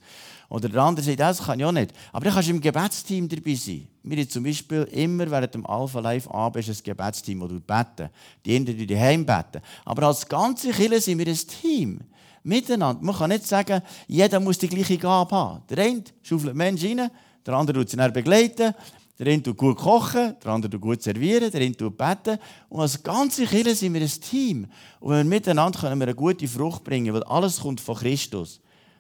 Oder 0.50 0.70
der 0.70 0.80
andere 0.84 1.04
sagt, 1.04 1.20
das 1.20 1.44
kann 1.44 1.60
ich 1.60 1.66
auch 1.66 1.72
nicht. 1.72 1.92
Aber 2.12 2.26
dann 2.26 2.36
kannst 2.36 2.50
du 2.50 2.54
im 2.54 2.62
Gebetsteam 2.62 3.28
dabei 3.28 3.56
sein. 3.56 3.88
Wir 4.04 4.18
haben 4.18 4.30
zum 4.30 4.44
Beispiel 4.44 4.84
immer 4.92 5.32
während 5.32 5.56
dem 5.56 5.66
Alpha 5.66 6.00
Life 6.00 6.32
Abend 6.32 6.70
ein 6.70 6.78
Gebetsteam, 6.84 7.42
wo 7.42 7.48
du 7.48 7.60
beten. 7.60 8.10
Die 8.46 8.56
anderen, 8.56 8.78
die 8.78 8.86
daheim 8.86 9.26
beten. 9.26 9.60
Aber 9.86 10.04
als 10.04 10.28
ganze 10.28 10.70
Kirche 10.70 11.02
sind 11.02 11.18
wir 11.18 11.26
ein 11.26 11.36
Team 11.36 12.00
miteinander. 12.44 13.04
Man 13.04 13.16
kann 13.16 13.32
nicht 13.32 13.48
sagen, 13.48 13.82
jeder 14.08 14.40
muss 14.40 14.60
die 14.60 14.70
gleiche 14.70 15.00
Gabe 15.00 15.36
haben. 15.36 15.64
Der 15.68 15.84
eine 15.84 16.04
schaufelt 16.22 16.54
Menschen 16.54 17.00
rein, 17.00 17.10
der 17.44 17.54
andere 17.56 17.80
tut 17.80 17.90
sie 17.90 17.98
dann 17.98 18.14
begleiten, 18.14 18.76
der 19.20 19.28
eine 19.28 19.44
tut 19.44 19.58
gut 19.58 19.78
kochen, 19.78 20.36
der 20.44 20.52
andere 20.52 20.72
tut 20.72 20.82
gut 20.82 21.02
servieren, 21.02 21.52
der 21.52 21.62
eine 21.62 21.76
tut 21.76 21.98
beten. 21.98 22.40
Und 22.70 22.82
als 22.82 23.02
ganze 23.02 23.46
Kirche 23.46 23.76
sind 23.76 23.94
wir 23.94 24.02
ein 24.02 24.08
Team. 24.08 24.68
Und 25.00 25.12
wenn 25.12 25.30
wir 25.30 25.36
miteinander 25.36 25.80
können 25.80 26.00
wir 26.00 26.08
eine 26.08 26.16
gute 26.16 26.48
Frucht 26.48 26.84
bringen, 26.84 27.14
weil 27.14 27.24
alles 27.24 27.60
kommt 27.60 27.80
von 27.80 27.96
Christus. 27.96 28.60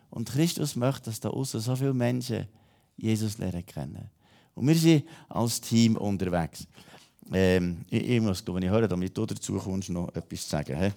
Und 0.09 0.29
Christus 0.29 0.75
möchte, 0.75 1.05
dass 1.05 1.19
da 1.19 1.29
außen 1.29 1.59
so 1.59 1.75
viele 1.75 1.93
Menschen 1.93 2.47
Jesus 2.95 3.39
lernen 3.39 3.65
kennen. 3.65 4.09
Und 4.53 4.67
wir 4.67 4.75
sind 4.75 5.05
als 5.29 5.59
Team 5.59 5.97
unterwegs. 5.97 6.67
Ähm, 7.31 7.83
ich, 7.89 8.09
ich 8.09 8.21
muss, 8.21 8.45
glaube 8.45 8.59
ich, 8.59 8.69
hören, 8.69 8.87
damit 8.87 9.17
du 9.17 9.25
dazu 9.25 9.57
kommst, 9.57 9.89
noch 9.89 10.13
etwas 10.13 10.43
zu 10.43 10.49
sagen. 10.49 10.79
He? 10.79 10.91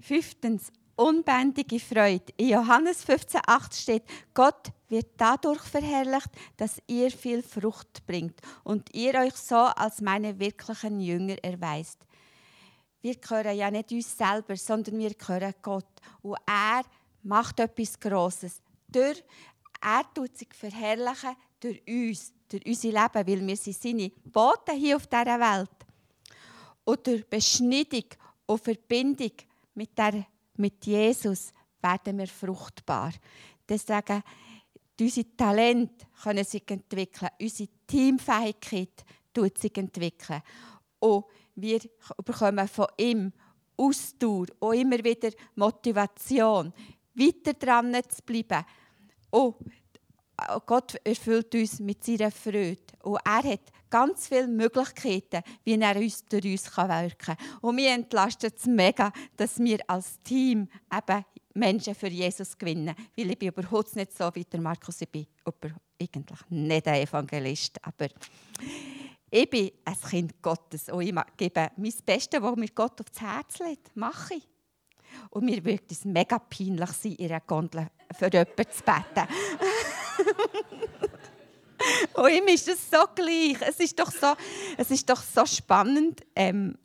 Fünftens, 0.00 0.70
unbändige 0.96 1.80
Freude. 1.80 2.32
In 2.36 2.50
Johannes 2.50 3.06
15,8 3.06 3.82
steht, 3.82 4.04
Gott 4.32 4.70
wird 4.88 5.08
dadurch 5.16 5.62
verherrlicht, 5.62 6.30
dass 6.56 6.80
ihr 6.86 7.10
viel 7.10 7.42
Frucht 7.42 8.06
bringt 8.06 8.40
und 8.62 8.94
ihr 8.94 9.14
euch 9.14 9.34
so 9.34 9.56
als 9.56 10.00
meine 10.00 10.38
wirklichen 10.38 11.00
Jünger 11.00 11.36
erweist. 11.42 11.98
Wir 13.00 13.16
gehören 13.16 13.56
ja 13.56 13.70
nicht 13.70 13.92
uns 13.92 14.16
selber, 14.16 14.56
sondern 14.56 14.98
wir 14.98 15.12
gehören 15.14 15.54
Gott. 15.60 15.84
Und 16.22 16.38
er 16.46 16.82
macht 17.22 17.60
etwas 17.60 18.00
Grosses. 18.00 18.62
Durch, 18.88 19.22
er 19.82 20.04
tut 20.14 20.38
sich 20.38 20.48
verherrlichen 20.54 21.36
durch 21.60 21.82
uns, 21.86 22.32
durch 22.48 22.64
unser 22.64 22.88
Leben, 22.88 23.26
weil 23.28 23.46
wir 23.46 23.56
sind 23.56 23.76
seine 23.76 24.10
Boten 24.24 24.76
hier 24.76 24.96
auf 24.96 25.06
dieser 25.06 25.40
Welt. 25.40 25.70
Und 26.84 27.06
durch 27.06 27.26
Beschneidung 27.26 28.04
und 28.46 28.62
Verbindung 28.62 29.32
mit, 29.74 29.98
der, 29.98 30.26
mit 30.58 30.84
Jesus 30.86 31.52
werden 31.80 32.18
wir 32.18 32.26
fruchtbar. 32.26 33.12
Deswegen, 33.68 34.22
unsere 35.00 35.36
Talente 35.36 36.06
können 36.22 36.44
sich 36.44 36.68
entwickeln, 36.70 37.30
unsere 37.40 37.68
Teamfähigkeit 37.86 39.04
tut 39.32 39.58
sich 39.58 39.76
entwickeln. 39.76 40.42
Und 40.98 41.24
wir 41.56 41.80
bekommen 42.24 42.68
von 42.68 42.86
ihm 42.96 43.32
Ausdauer 43.76 44.46
und 44.60 44.74
immer 44.74 45.02
wieder 45.02 45.30
Motivation, 45.56 46.72
weiter 47.14 47.54
dran 47.54 47.94
zu 48.08 48.22
bleiben. 48.22 48.64
Und 49.30 49.56
Gott 50.66 50.96
erfüllt 51.04 51.54
uns 51.54 51.80
mit 51.80 52.04
seiner 52.04 52.30
Freude. 52.30 52.78
Und 53.02 53.18
er 53.24 53.42
hat 53.42 53.72
ganz 53.94 54.26
viele 54.26 54.48
Möglichkeiten, 54.48 55.44
wie 55.62 55.80
er 55.80 55.94
uns 55.94 56.24
durch 56.24 56.44
uns 56.44 56.76
wirken 56.76 57.16
kann. 57.16 57.36
Und 57.60 57.76
mir 57.76 57.92
entlastet 57.92 58.58
es 58.58 58.66
mega, 58.66 59.12
dass 59.36 59.60
wir 59.60 59.78
als 59.86 60.20
Team 60.22 60.68
eben 60.92 61.24
Menschen 61.54 61.94
für 61.94 62.08
Jesus 62.08 62.58
gewinnen. 62.58 62.96
Weil 63.16 63.30
ich 63.30 63.38
bin 63.38 63.50
überhaupt 63.50 63.94
nicht 63.94 64.18
so 64.18 64.28
wie 64.34 64.42
der 64.42 64.60
Markus, 64.60 65.00
ich 65.00 65.08
bin 65.08 65.28
eigentlich 66.02 66.40
nicht 66.48 66.88
ein 66.88 67.02
Evangelist, 67.02 67.78
aber 67.86 68.08
ich 69.30 69.48
bin 69.48 69.70
ein 69.84 70.00
Kind 70.10 70.42
Gottes 70.42 70.88
und 70.88 71.02
ich 71.02 71.14
gebe 71.36 71.70
mein 71.76 71.94
Bestes, 72.04 72.42
was 72.42 72.56
mir 72.56 72.70
Gott 72.74 73.00
aufs 73.00 73.20
Herz 73.20 73.60
legt, 73.60 73.94
mache 73.96 74.34
ich. 74.34 74.48
Und 75.30 75.44
mir 75.44 75.64
wird 75.64 75.92
es 75.92 76.04
mega 76.04 76.40
peinlich 76.40 76.90
sein, 76.90 77.12
in 77.12 77.30
einer 77.30 77.40
Gondel 77.42 77.86
für 78.10 78.28
jemanden 78.28 78.64
zu 78.72 78.82
beten. 78.82 79.28
Und 82.14 82.30
ihm 82.30 82.46
ist 82.48 82.68
es 82.68 82.90
so 82.90 83.04
gleich. 83.14 83.56
Es 83.60 83.80
ist 83.80 83.98
doch 83.98 84.10
so, 84.10 84.34
es 84.76 84.90
ist 84.90 85.08
doch 85.08 85.22
so 85.22 85.44
spannend, 85.46 86.20
ähm, 86.34 86.76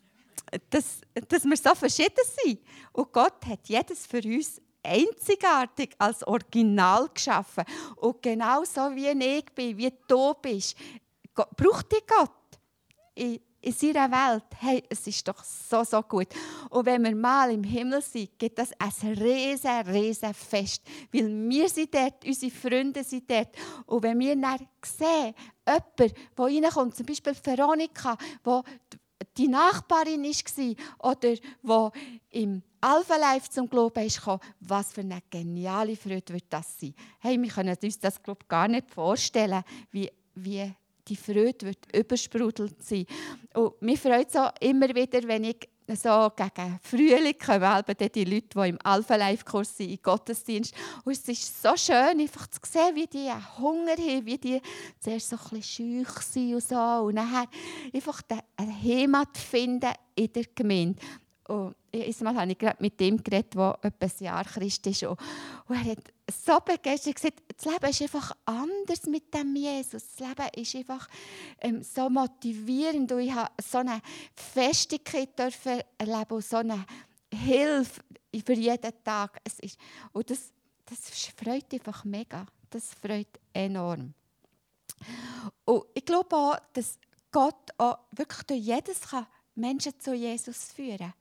dass, 0.69 1.01
dass 1.27 1.43
wir 1.45 1.57
so 1.57 1.75
verschieden 1.75 2.23
sind. 2.43 2.59
Und 2.91 3.12
Gott 3.13 3.45
hat 3.45 3.67
jedes 3.67 4.05
für 4.05 4.21
uns 4.23 4.62
einzigartig 4.83 5.91
als 5.97 6.25
Original 6.25 7.09
geschaffen. 7.13 7.63
Und 7.97 8.21
genau 8.21 8.63
so 8.63 8.81
wie 8.95 9.07
ich 9.07 9.45
bin, 9.53 9.77
wie 9.77 9.93
du 10.07 10.33
bist, 10.41 10.75
braucht 11.33 11.91
dich 11.91 12.05
Gott 12.07 12.31
in 13.15 13.39
seiner 13.72 14.10
Welt, 14.10 14.43
hey, 14.58 14.84
es 14.89 15.06
ist 15.08 15.28
doch 15.28 15.43
so, 15.43 15.84
so 15.84 16.02
gut. 16.02 16.28
Und 16.69 16.86
wenn 16.86 17.04
wir 17.04 17.15
mal 17.15 17.52
im 17.52 17.63
Himmel 17.63 18.02
sind, 18.02 18.38
gibt 18.38 18.58
das 18.58 18.72
ein 18.80 19.13
riesen, 19.13 19.82
riesen 19.88 20.34
Fest. 20.34 20.82
Weil 21.12 21.28
wir 21.50 21.69
sind 21.69 21.93
dort, 21.93 22.26
unsere 22.26 22.52
Freunde 22.52 23.04
sind 23.04 23.30
dort. 23.30 23.50
Und 23.86 24.04
wenn 24.04 24.19
wir 24.19 24.36
dann 24.36 24.67
sehen, 24.84 25.36
jemand, 25.67 26.00
der 26.00 26.45
reinkommt, 26.45 26.95
zum 26.95 27.06
Beispiel 27.06 27.36
Veronika, 27.43 28.17
wo 28.43 28.63
die 29.38 29.48
Nachbarin 29.48 30.24
war 30.24 31.12
oder 31.12 31.34
wo 31.62 31.91
im 32.30 32.62
Alpha 32.82 33.17
Life 33.17 33.50
zum 33.50 33.69
Glauben 33.69 34.06
ist 34.06 34.22
was 34.62 34.93
für 34.93 35.02
eine 35.02 35.22
geniale 35.30 35.95
Freude 35.95 36.34
wird 36.34 36.45
das 36.50 36.80
sein. 36.80 36.93
Hey, 37.19 37.41
wir 37.41 37.50
können 37.50 37.76
uns 37.82 38.00
das 38.00 38.22
glaub, 38.22 38.48
gar 38.48 38.67
nicht 38.67 38.89
vorstellen, 38.89 39.63
wie, 39.91 40.10
wie 40.36 40.74
die 41.10 41.15
Freude 41.15 41.67
wird 41.67 41.95
übersprudelt 41.95 42.82
sein. 42.84 43.06
Und 43.54 43.82
mich 43.82 44.00
freut 44.00 44.30
es 44.30 44.36
auch 44.36 44.54
immer 44.60 44.89
wieder, 44.89 45.28
wenn 45.28 45.43
ich 45.43 45.67
so 45.95 46.32
gegen 46.36 46.80
Frühling 46.84 47.38
kommen, 47.38 47.63
also 47.63 47.93
die 47.93 48.24
Leute, 48.24 48.48
die 48.56 48.69
im 48.69 48.78
Alpha-Life-Kurs 48.84 49.78
sind, 49.78 49.91
im 49.91 50.02
Gottesdienst. 50.02 50.74
Und 51.04 51.13
es 51.13 51.28
ist 51.28 51.62
so 51.62 51.76
schön, 51.76 52.19
einfach 52.19 52.48
zu 52.48 52.60
sehen, 52.67 52.95
wie 52.95 53.08
die 53.08 53.30
Hunger 53.58 53.93
haben, 53.93 54.26
wie 54.26 54.38
die 54.38 54.62
zuerst 55.00 55.30
so 55.30 55.38
ein 55.38 55.60
bisschen 55.60 56.06
schüch 56.06 56.22
sind 56.22 56.54
und 56.54 56.63
so. 56.63 56.78
Und 56.78 57.15
nachher 57.15 57.48
einfach 57.93 58.22
eine 58.56 58.84
Heimat 58.84 59.38
finden 59.38 59.91
in 60.15 60.32
der 60.32 60.45
Gemeinde. 60.54 61.02
Und 61.49 61.75
einmal 61.91 62.35
habe 62.35 62.51
ich 62.51 62.57
gerade 62.59 62.77
mit 62.79 62.99
dem 62.99 63.23
geredet, 63.23 63.55
der 63.55 63.79
etwa 63.81 64.05
ein 64.05 64.23
Jahr 64.23 64.45
Christ 64.45 64.85
ist. 64.85 65.03
Und, 65.03 65.19
er 65.69 65.83
hat 65.83 66.13
so 66.31 66.59
begeistert 66.59 67.15
gesagt, 67.15 67.41
das 67.57 67.65
Leben 67.65 67.89
ist 67.89 68.01
einfach 68.03 68.38
anders 68.45 69.03
mit 69.07 69.33
dem 69.33 69.55
Jesus. 69.55 70.03
Das 70.15 70.27
Leben 70.27 70.49
ist 70.55 70.75
einfach 70.75 71.07
ähm, 71.59 71.81
so 71.81 72.07
motivierend 72.07 73.12
und 73.12 73.19
ich 73.19 73.33
habe 73.33 73.51
so 73.59 73.79
eine 73.79 73.99
Festigkeit 74.35 75.38
dürfen 75.38 75.81
erleben 75.97 76.33
und 76.33 76.45
so 76.45 76.57
eine 76.57 76.85
Hilfe 77.33 78.01
für 78.45 78.53
jeden 78.53 79.03
Tag. 79.03 79.41
Es 79.43 79.59
ist, 79.59 79.79
und 80.12 80.29
das, 80.29 80.51
das 80.85 80.99
freut 81.35 81.73
einfach 81.73 82.05
mega. 82.05 82.45
Das 82.69 82.93
freut 82.93 83.39
enorm. 83.53 84.13
Und 85.65 85.83
ich 85.95 86.05
glaube 86.05 86.35
auch, 86.35 86.57
dass 86.73 86.99
Gott 87.31 87.71
auch 87.79 87.97
wirklich 88.12 88.43
durch 88.43 88.59
jedes 88.59 89.01
kann 89.01 89.25
Menschen 89.55 89.99
zu 89.99 90.13
Jesus 90.13 90.71
führen 90.71 90.97
kann 90.99 91.13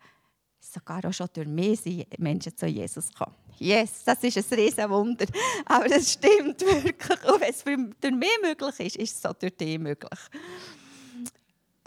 sogar 0.73 1.05
auch 1.05 1.13
schon 1.13 1.29
durch 1.33 1.49
mich 1.49 1.81
sind 1.81 2.19
Menschen 2.19 2.57
zu 2.57 2.67
Jesus 2.67 3.09
gekommen. 3.09 3.35
Yes, 3.59 4.05
das 4.05 4.23
ist 4.23 4.37
ein 4.37 4.59
riesen 4.59 4.89
Wunder. 4.89 5.27
Aber 5.67 5.89
das 5.89 6.13
stimmt 6.13 6.61
wirklich. 6.61 7.25
Und 7.25 7.41
wenn 7.41 7.51
es 7.51 7.65
durch 8.01 8.15
mich 8.15 8.39
möglich 8.43 8.81
ist, 8.81 8.97
ist 8.97 9.17
es 9.17 9.23
so 9.23 9.33
durch 9.33 9.57
dich 9.57 9.79
möglich. 9.79 10.21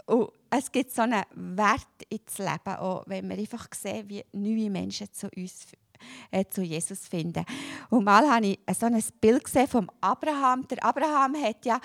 Und 0.06 0.30
es 0.50 0.70
gibt 0.70 0.92
so 0.92 1.02
einen 1.02 1.22
Wert 1.34 1.86
ins 2.08 2.38
Leben, 2.38 2.76
auch 2.78 3.04
wenn 3.06 3.28
wir 3.28 3.38
einfach 3.38 3.66
sehen, 3.74 4.08
wie 4.08 4.24
neue 4.32 4.68
Menschen 4.68 5.10
zu 5.12 5.28
uns 5.34 5.66
äh, 6.30 6.44
zu 6.50 6.62
Jesus 6.62 7.08
finden. 7.08 7.44
Und 7.88 8.04
mal 8.04 8.28
habe 8.28 8.46
ich 8.46 8.58
so 8.78 8.86
ein 8.86 9.02
Bild 9.20 9.44
gesehen 9.44 9.68
vom 9.68 9.90
Abraham. 10.00 10.66
Der 10.68 10.84
Abraham 10.84 11.36
hat 11.36 11.64
ja 11.64 11.80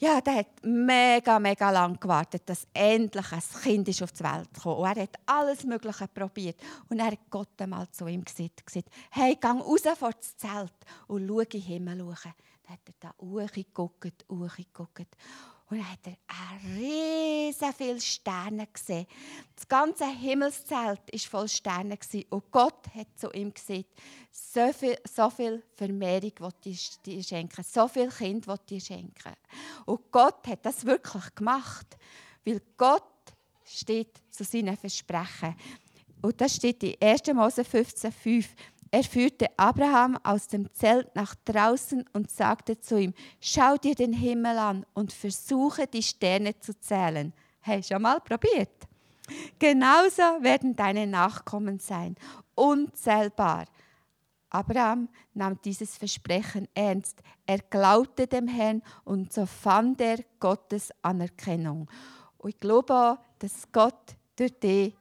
ja, 0.00 0.20
der 0.20 0.36
hat 0.36 0.62
mega, 0.62 1.38
mega 1.38 1.70
lang 1.70 1.98
gewartet, 1.98 2.42
dass 2.46 2.68
endlich 2.72 3.32
ein 3.32 3.42
Kind 3.62 3.88
ist 3.88 4.02
auf 4.02 4.12
die 4.12 4.22
Welt 4.22 4.48
kam. 4.62 4.74
Und 4.74 4.86
er 4.86 5.02
hat 5.02 5.18
alles 5.26 5.64
Mögliche 5.64 6.06
probiert. 6.06 6.56
Und 6.88 7.00
er 7.00 7.06
hat 7.06 7.18
Gott 7.28 7.60
einmal 7.60 7.90
zu 7.90 8.06
ihm 8.06 8.24
gesagt, 8.24 8.62
hey, 9.10 9.36
geh 9.40 9.48
raus 9.48 9.82
vor 9.98 10.12
das 10.12 10.36
Zelt 10.36 10.72
und 11.08 11.26
schau 11.26 11.40
in 11.40 11.48
den 11.48 11.60
Himmel. 11.60 11.98
Dann 11.98 12.14
hat 12.14 12.80
er 12.86 12.94
da 13.00 13.14
hochgeguckt, 13.20 14.24
hochgeguckt. 14.30 15.16
Und 15.70 15.78
dann 15.78 15.90
hat 15.90 16.00
er 16.06 16.78
riesen 16.78 17.72
viele 17.76 18.00
Sterne 18.00 18.66
gesehen. 18.66 19.06
Das 19.54 19.68
ganze 19.68 20.06
Himmelszelt 20.06 21.00
war 21.12 21.18
voll 21.18 21.48
Sterne. 21.48 21.98
Und 22.30 22.50
Gott 22.50 22.86
hat 22.94 23.08
zu 23.16 23.30
ihm 23.32 23.52
gesagt, 23.52 23.86
so 24.30 24.72
viel, 24.72 24.96
so 25.04 25.28
viel 25.28 25.62
Vermehrung 25.74 26.32
will 26.38 26.52
ich 26.64 27.00
dir 27.02 27.22
schenken, 27.22 27.62
so 27.62 27.86
viel 27.86 28.08
Kind 28.08 28.46
will 28.46 28.54
ich 28.54 28.66
dir 28.66 28.80
schenken. 28.80 29.34
Und 29.84 30.10
Gott 30.10 30.46
hat 30.46 30.64
das 30.64 30.86
wirklich 30.86 31.34
gemacht, 31.34 31.98
weil 32.44 32.62
Gott 32.78 33.02
steht 33.64 34.22
zu 34.30 34.44
seinen 34.44 34.76
Versprechen. 34.76 35.54
Und 36.22 36.40
das 36.40 36.56
steht 36.56 36.82
in 36.82 36.96
1. 37.00 37.26
Mose 37.34 37.62
15,5. 37.62 38.46
Er 38.90 39.04
führte 39.04 39.46
Abraham 39.58 40.18
aus 40.22 40.48
dem 40.48 40.72
Zelt 40.72 41.14
nach 41.14 41.34
draußen 41.44 42.04
und 42.12 42.30
sagte 42.30 42.80
zu 42.80 42.98
ihm, 42.98 43.12
schau 43.40 43.76
dir 43.76 43.94
den 43.94 44.14
Himmel 44.14 44.56
an 44.58 44.86
und 44.94 45.12
versuche 45.12 45.86
die 45.86 46.02
Sterne 46.02 46.58
zu 46.58 46.78
zählen. 46.78 47.34
Hey, 47.60 47.82
schon 47.82 48.02
mal 48.02 48.20
probiert? 48.20 48.70
Genauso 49.58 50.22
werden 50.40 50.74
deine 50.74 51.06
Nachkommen 51.06 51.78
sein, 51.78 52.16
unzählbar. 52.54 53.66
Abraham 54.50 55.10
nahm 55.34 55.58
dieses 55.62 55.98
Versprechen 55.98 56.66
ernst. 56.74 57.20
Er 57.44 57.58
glaubte 57.58 58.26
dem 58.26 58.48
Herrn 58.48 58.82
und 59.04 59.32
so 59.32 59.44
fand 59.44 60.00
er 60.00 60.24
Gottes 60.40 60.90
Anerkennung. 61.02 61.90
Und 62.38 62.50
ich 62.50 62.60
glaube 62.60 62.94
auch, 62.94 63.18
dass 63.38 63.70
Gott 63.70 64.16
durch 64.36 64.58
dich 64.58 64.94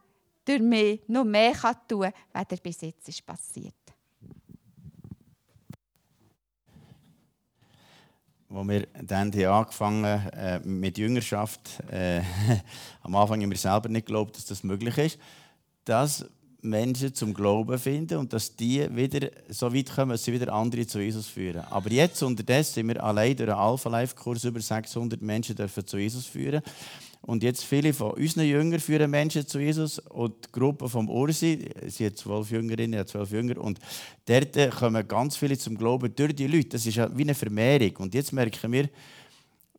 durch 0.47 0.61
mich 0.61 1.01
noch 1.07 1.25
mehr 1.25 1.53
tun 1.87 2.01
kann, 2.01 2.13
als 2.33 2.61
bis 2.61 2.81
jetzt 2.81 3.07
ist 3.09 3.25
passiert. 3.25 3.73
Als 8.49 8.67
wir 8.67 8.87
dann 9.03 9.33
haben 9.33 9.45
angefangen 9.45 10.05
äh, 10.05 10.59
mit 10.59 10.97
Jüngerschaft, 10.97 11.83
äh, 11.91 12.21
am 13.01 13.15
Anfang 13.15 13.41
haben 13.41 13.51
wir 13.51 13.57
selber 13.57 13.89
nicht 13.89 14.05
geglaubt, 14.05 14.37
dass 14.37 14.45
das 14.45 14.63
möglich 14.63 14.97
ist, 14.97 15.19
dass 15.83 16.25
Menschen 16.61 17.13
zum 17.13 17.33
Glauben 17.33 17.77
finden 17.77 18.17
und 18.17 18.33
dass 18.33 18.55
die 18.55 18.87
wieder 18.95 19.29
so 19.49 19.73
weit 19.73 19.93
kommen, 19.93 20.11
dass 20.11 20.23
sie 20.23 20.33
wieder 20.33 20.51
andere 20.53 20.87
zu 20.87 20.99
Jesus 20.99 21.27
führen. 21.27 21.63
Aber 21.69 21.91
jetzt 21.91 22.21
unterdessen 22.23 22.73
sind 22.75 22.87
wir 22.87 23.03
allein 23.03 23.35
durch 23.35 23.49
einen 23.49 23.59
Alpha-Life-Kurs 23.59 24.43
über 24.45 24.59
600 24.59 25.21
Menschen 25.21 25.55
dürfen 25.55 25.85
zu 25.85 25.97
Jesus 25.97 26.25
führen. 26.25 26.61
Und 27.21 27.43
jetzt 27.43 27.63
viele 27.63 27.93
von 27.93 28.11
unseren 28.11 28.45
Jüngern 28.45 28.79
führen 28.79 29.11
Menschen 29.11 29.45
zu 29.45 29.59
Jesus 29.59 29.99
und 29.99 30.33
die 30.45 30.51
Gruppe 30.51 30.87
vom 30.87 31.09
Ursi, 31.09 31.69
sie 31.87 32.05
hat 32.05 32.17
zwölf 32.17 32.51
Jüngerinnen, 32.51 32.99
hat 32.99 33.09
zwölf 33.09 33.31
Jünger 33.31 33.57
und 33.57 33.79
dort 34.25 34.55
äh, 34.55 34.69
kommen 34.69 35.07
ganz 35.07 35.35
viele 35.35 35.57
zum 35.57 35.77
Glauben 35.77 36.15
durch 36.15 36.35
die 36.35 36.47
Leute. 36.47 36.69
Das 36.69 36.85
ist 36.85 36.97
wie 36.97 37.23
eine 37.23 37.33
Vermehrung. 37.33 37.95
Und 37.97 38.13
jetzt 38.13 38.31
merken 38.31 38.71
wir, 38.71 38.89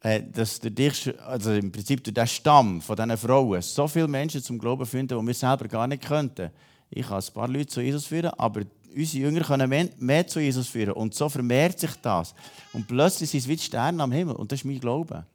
äh, 0.00 0.22
dass 0.22 0.60
durch 0.60 0.74
dich, 0.74 1.20
also 1.20 1.52
im 1.52 1.72
Prinzip 1.72 2.04
durch 2.04 2.14
den 2.14 2.26
Stamm 2.26 2.80
von 2.80 2.96
diesen 2.96 3.16
Frauen 3.16 3.62
so 3.62 3.88
viele 3.88 4.08
Menschen 4.08 4.42
zum 4.42 4.58
Glauben 4.58 4.86
finden, 4.86 5.18
die 5.18 5.26
wir 5.26 5.34
selber 5.34 5.68
gar 5.68 5.86
nicht 5.86 6.04
könnten. 6.04 6.50
Ich 6.90 7.06
kann 7.06 7.20
ein 7.20 7.32
paar 7.32 7.48
Leute 7.48 7.66
zu 7.66 7.80
Jesus 7.80 8.06
führen, 8.06 8.30
aber 8.36 8.62
unsere 8.94 9.24
Jünger 9.24 9.40
können 9.42 9.90
mehr 9.98 10.26
zu 10.26 10.40
Jesus 10.40 10.68
führen. 10.68 10.92
Und 10.92 11.14
so 11.14 11.28
vermehrt 11.28 11.78
sich 11.78 11.90
das. 12.02 12.34
Und 12.72 12.86
plötzlich 12.86 13.30
sind 13.30 13.40
es 13.40 13.48
wie 13.48 13.56
die 13.56 13.62
Sterne 13.62 14.02
am 14.02 14.12
Himmel. 14.12 14.36
Und 14.36 14.52
das 14.52 14.60
ist 14.60 14.64
mein 14.64 14.80
Glaube. 14.80 15.26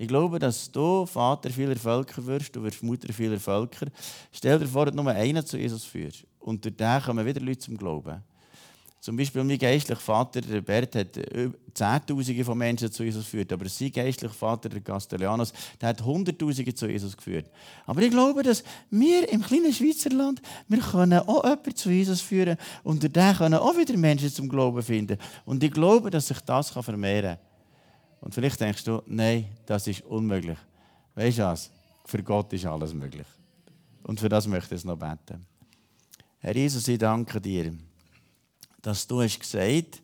Ich 0.00 0.06
glaube, 0.06 0.38
dass 0.38 0.70
du 0.70 1.04
Vater 1.06 1.50
vieler 1.50 1.74
Völker 1.74 2.24
wirst, 2.24 2.54
du 2.54 2.62
wirst 2.62 2.84
Mutter 2.84 3.12
vieler 3.12 3.40
Völker. 3.40 3.88
Stell 4.30 4.60
dir 4.60 4.68
vor, 4.68 4.86
dass 4.86 4.94
nur 4.94 5.08
einen 5.08 5.44
zu 5.44 5.58
Jesus 5.58 5.84
führst. 5.84 6.24
Und 6.38 6.64
durch 6.64 6.76
den 6.76 7.02
kommen 7.02 7.26
wieder 7.26 7.40
Leute 7.40 7.58
zum 7.58 7.76
Glauben. 7.76 8.22
Zum 9.00 9.16
Beispiel 9.16 9.42
mein 9.42 9.58
geistlicher 9.58 10.00
Vater, 10.00 10.40
der 10.40 10.60
Bert, 10.60 10.94
hat 10.94 11.18
Zehntausende 11.74 12.44
von 12.44 12.58
Menschen 12.58 12.92
zu 12.92 13.02
Jesus 13.02 13.24
geführt. 13.24 13.52
Aber 13.52 13.68
sein 13.68 13.90
geistlicher 13.90 14.34
Vater, 14.34 14.68
der 14.68 14.80
Castellanos, 14.80 15.52
der 15.80 15.88
hat 15.88 16.04
Hunderttausende 16.04 16.74
zu 16.74 16.86
Jesus 16.86 17.16
geführt. 17.16 17.50
Aber 17.86 18.00
ich 18.00 18.10
glaube, 18.10 18.44
dass 18.44 18.62
wir 18.90 19.28
im 19.32 19.42
kleinen 19.42 19.72
Schweizerland, 19.72 20.40
wir 20.68 20.78
können 20.78 21.20
auch 21.20 21.42
jemanden 21.42 21.74
zu 21.74 21.90
Jesus 21.90 22.20
führen 22.20 22.56
und 22.84 23.02
durch 23.02 23.12
den 23.12 23.36
können 23.36 23.54
auch 23.54 23.76
wieder 23.76 23.96
Menschen 23.96 24.32
zum 24.32 24.48
Glauben 24.48 24.82
finden. 24.82 25.18
Und 25.44 25.62
ich 25.62 25.72
glaube, 25.72 26.10
dass 26.10 26.28
sich 26.28 26.40
das 26.40 26.70
vermehren 26.70 27.36
kann. 27.36 27.48
Und 28.20 28.34
vielleicht 28.34 28.60
denkst 28.60 28.84
du, 28.84 29.02
nein, 29.06 29.46
das 29.66 29.86
ist 29.86 30.02
unmöglich. 30.02 30.58
Weißt 31.14 31.38
du 31.38 31.42
was? 31.42 31.70
Für 32.04 32.22
Gott 32.22 32.52
ist 32.52 32.66
alles 32.66 32.92
möglich. 32.94 33.26
Und 34.02 34.18
für 34.18 34.28
das 34.28 34.46
möchte 34.46 34.74
ich 34.74 34.84
noch 34.84 34.96
beten. 34.96 35.46
Herr 36.38 36.54
Jesus, 36.54 36.88
ich 36.88 36.98
danke 36.98 37.40
dir, 37.40 37.74
dass 38.80 39.06
du 39.06 39.22
hast 39.22 39.38
gesagt 39.38 40.02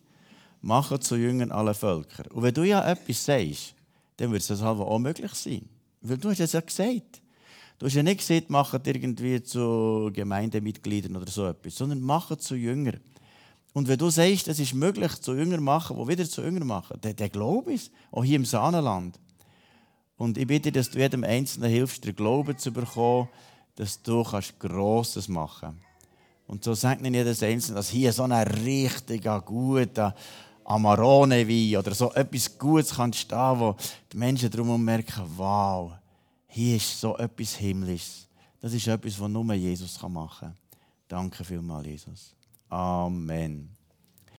mache 0.65 0.99
zu 0.99 1.15
Jüngern 1.15 1.51
alle 1.51 1.75
Völker. 1.75 2.23
Und 2.33 2.41
wenn 2.41 2.53
du 2.53 2.63
ja 2.63 2.83
etwas 2.89 3.23
sagst, 3.23 3.75
dann 4.17 4.31
wird 4.31 4.49
es 4.49 4.61
halt 4.61 4.79
auch 4.79 4.99
möglich 4.99 5.31
sein. 5.33 5.69
Weil 6.01 6.17
du 6.17 6.29
hast 6.29 6.39
es 6.39 6.53
ja 6.53 6.61
gesagt. 6.61 7.21
Du 7.77 7.85
hast 7.85 7.93
ja 7.93 8.01
nicht 8.01 8.19
gesagt, 8.19 8.49
mache 8.49 8.81
irgendwie 8.83 9.43
zu 9.43 10.09
Gemeindemitgliedern 10.11 11.15
oder 11.17 11.29
so 11.29 11.45
etwas, 11.45 11.75
sondern 11.75 12.01
mache 12.01 12.37
zu 12.37 12.55
Jüngern. 12.55 12.99
Und 13.75 13.89
wenn 13.89 13.97
du 13.97 14.09
sagst, 14.09 14.47
es 14.47 14.57
ist 14.57 14.73
möglich, 14.73 15.19
zu 15.19 15.35
Jünger 15.35 15.59
machen, 15.59 15.97
die 15.97 16.07
wieder 16.07 16.23
zu 16.23 16.41
Jünger 16.41 16.63
machen, 16.63 16.97
dann, 17.01 17.13
dann 17.13 17.29
glaube 17.29 17.73
ich 17.73 17.91
auch 18.09 18.23
hier 18.23 18.37
im 18.37 18.45
Sahnenland. 18.45 19.19
Und 20.15 20.37
ich 20.37 20.47
bitte, 20.47 20.71
dass 20.71 20.89
du 20.91 20.97
jedem 20.97 21.25
Einzelnen 21.25 21.69
hilfst, 21.69 22.05
den 22.05 22.15
Glauben 22.15 22.57
zu 22.57 22.71
bekommen, 22.71 23.27
dass 23.75 24.01
du 24.01 24.23
kannst 24.23 24.57
Grosses 24.61 25.27
machen 25.27 25.73
kannst. 25.73 25.81
Und 26.47 26.63
so 26.63 26.73
sagt 26.73 27.01
nicht 27.01 27.15
jedes 27.15 27.43
Einzelne, 27.43 27.75
dass 27.75 27.89
hier 27.89 28.13
so 28.13 28.23
ein 28.23 28.31
richtiger, 28.31 29.41
guter 29.41 30.15
Amarone-Wein 30.63 31.77
oder 31.77 31.93
so 31.93 32.13
etwas 32.13 32.57
Gutes 32.57 32.95
kann 32.95 33.11
stehen, 33.11 33.59
wo 33.59 33.75
die 34.09 34.15
Menschen 34.15 34.49
darum 34.49 34.85
merken, 34.85 35.25
wow, 35.35 35.91
hier 36.47 36.77
ist 36.77 36.97
so 36.97 37.17
etwas 37.17 37.55
Himmlisches. 37.55 38.29
Das 38.61 38.71
ist 38.71 38.87
etwas, 38.87 39.19
was 39.19 39.29
nur 39.29 39.53
Jesus 39.53 40.01
machen 40.03 40.47
kann. 40.47 40.57
Danke 41.09 41.43
vielmals, 41.43 41.85
Jesus. 41.85 42.34
Amen. 42.75 43.74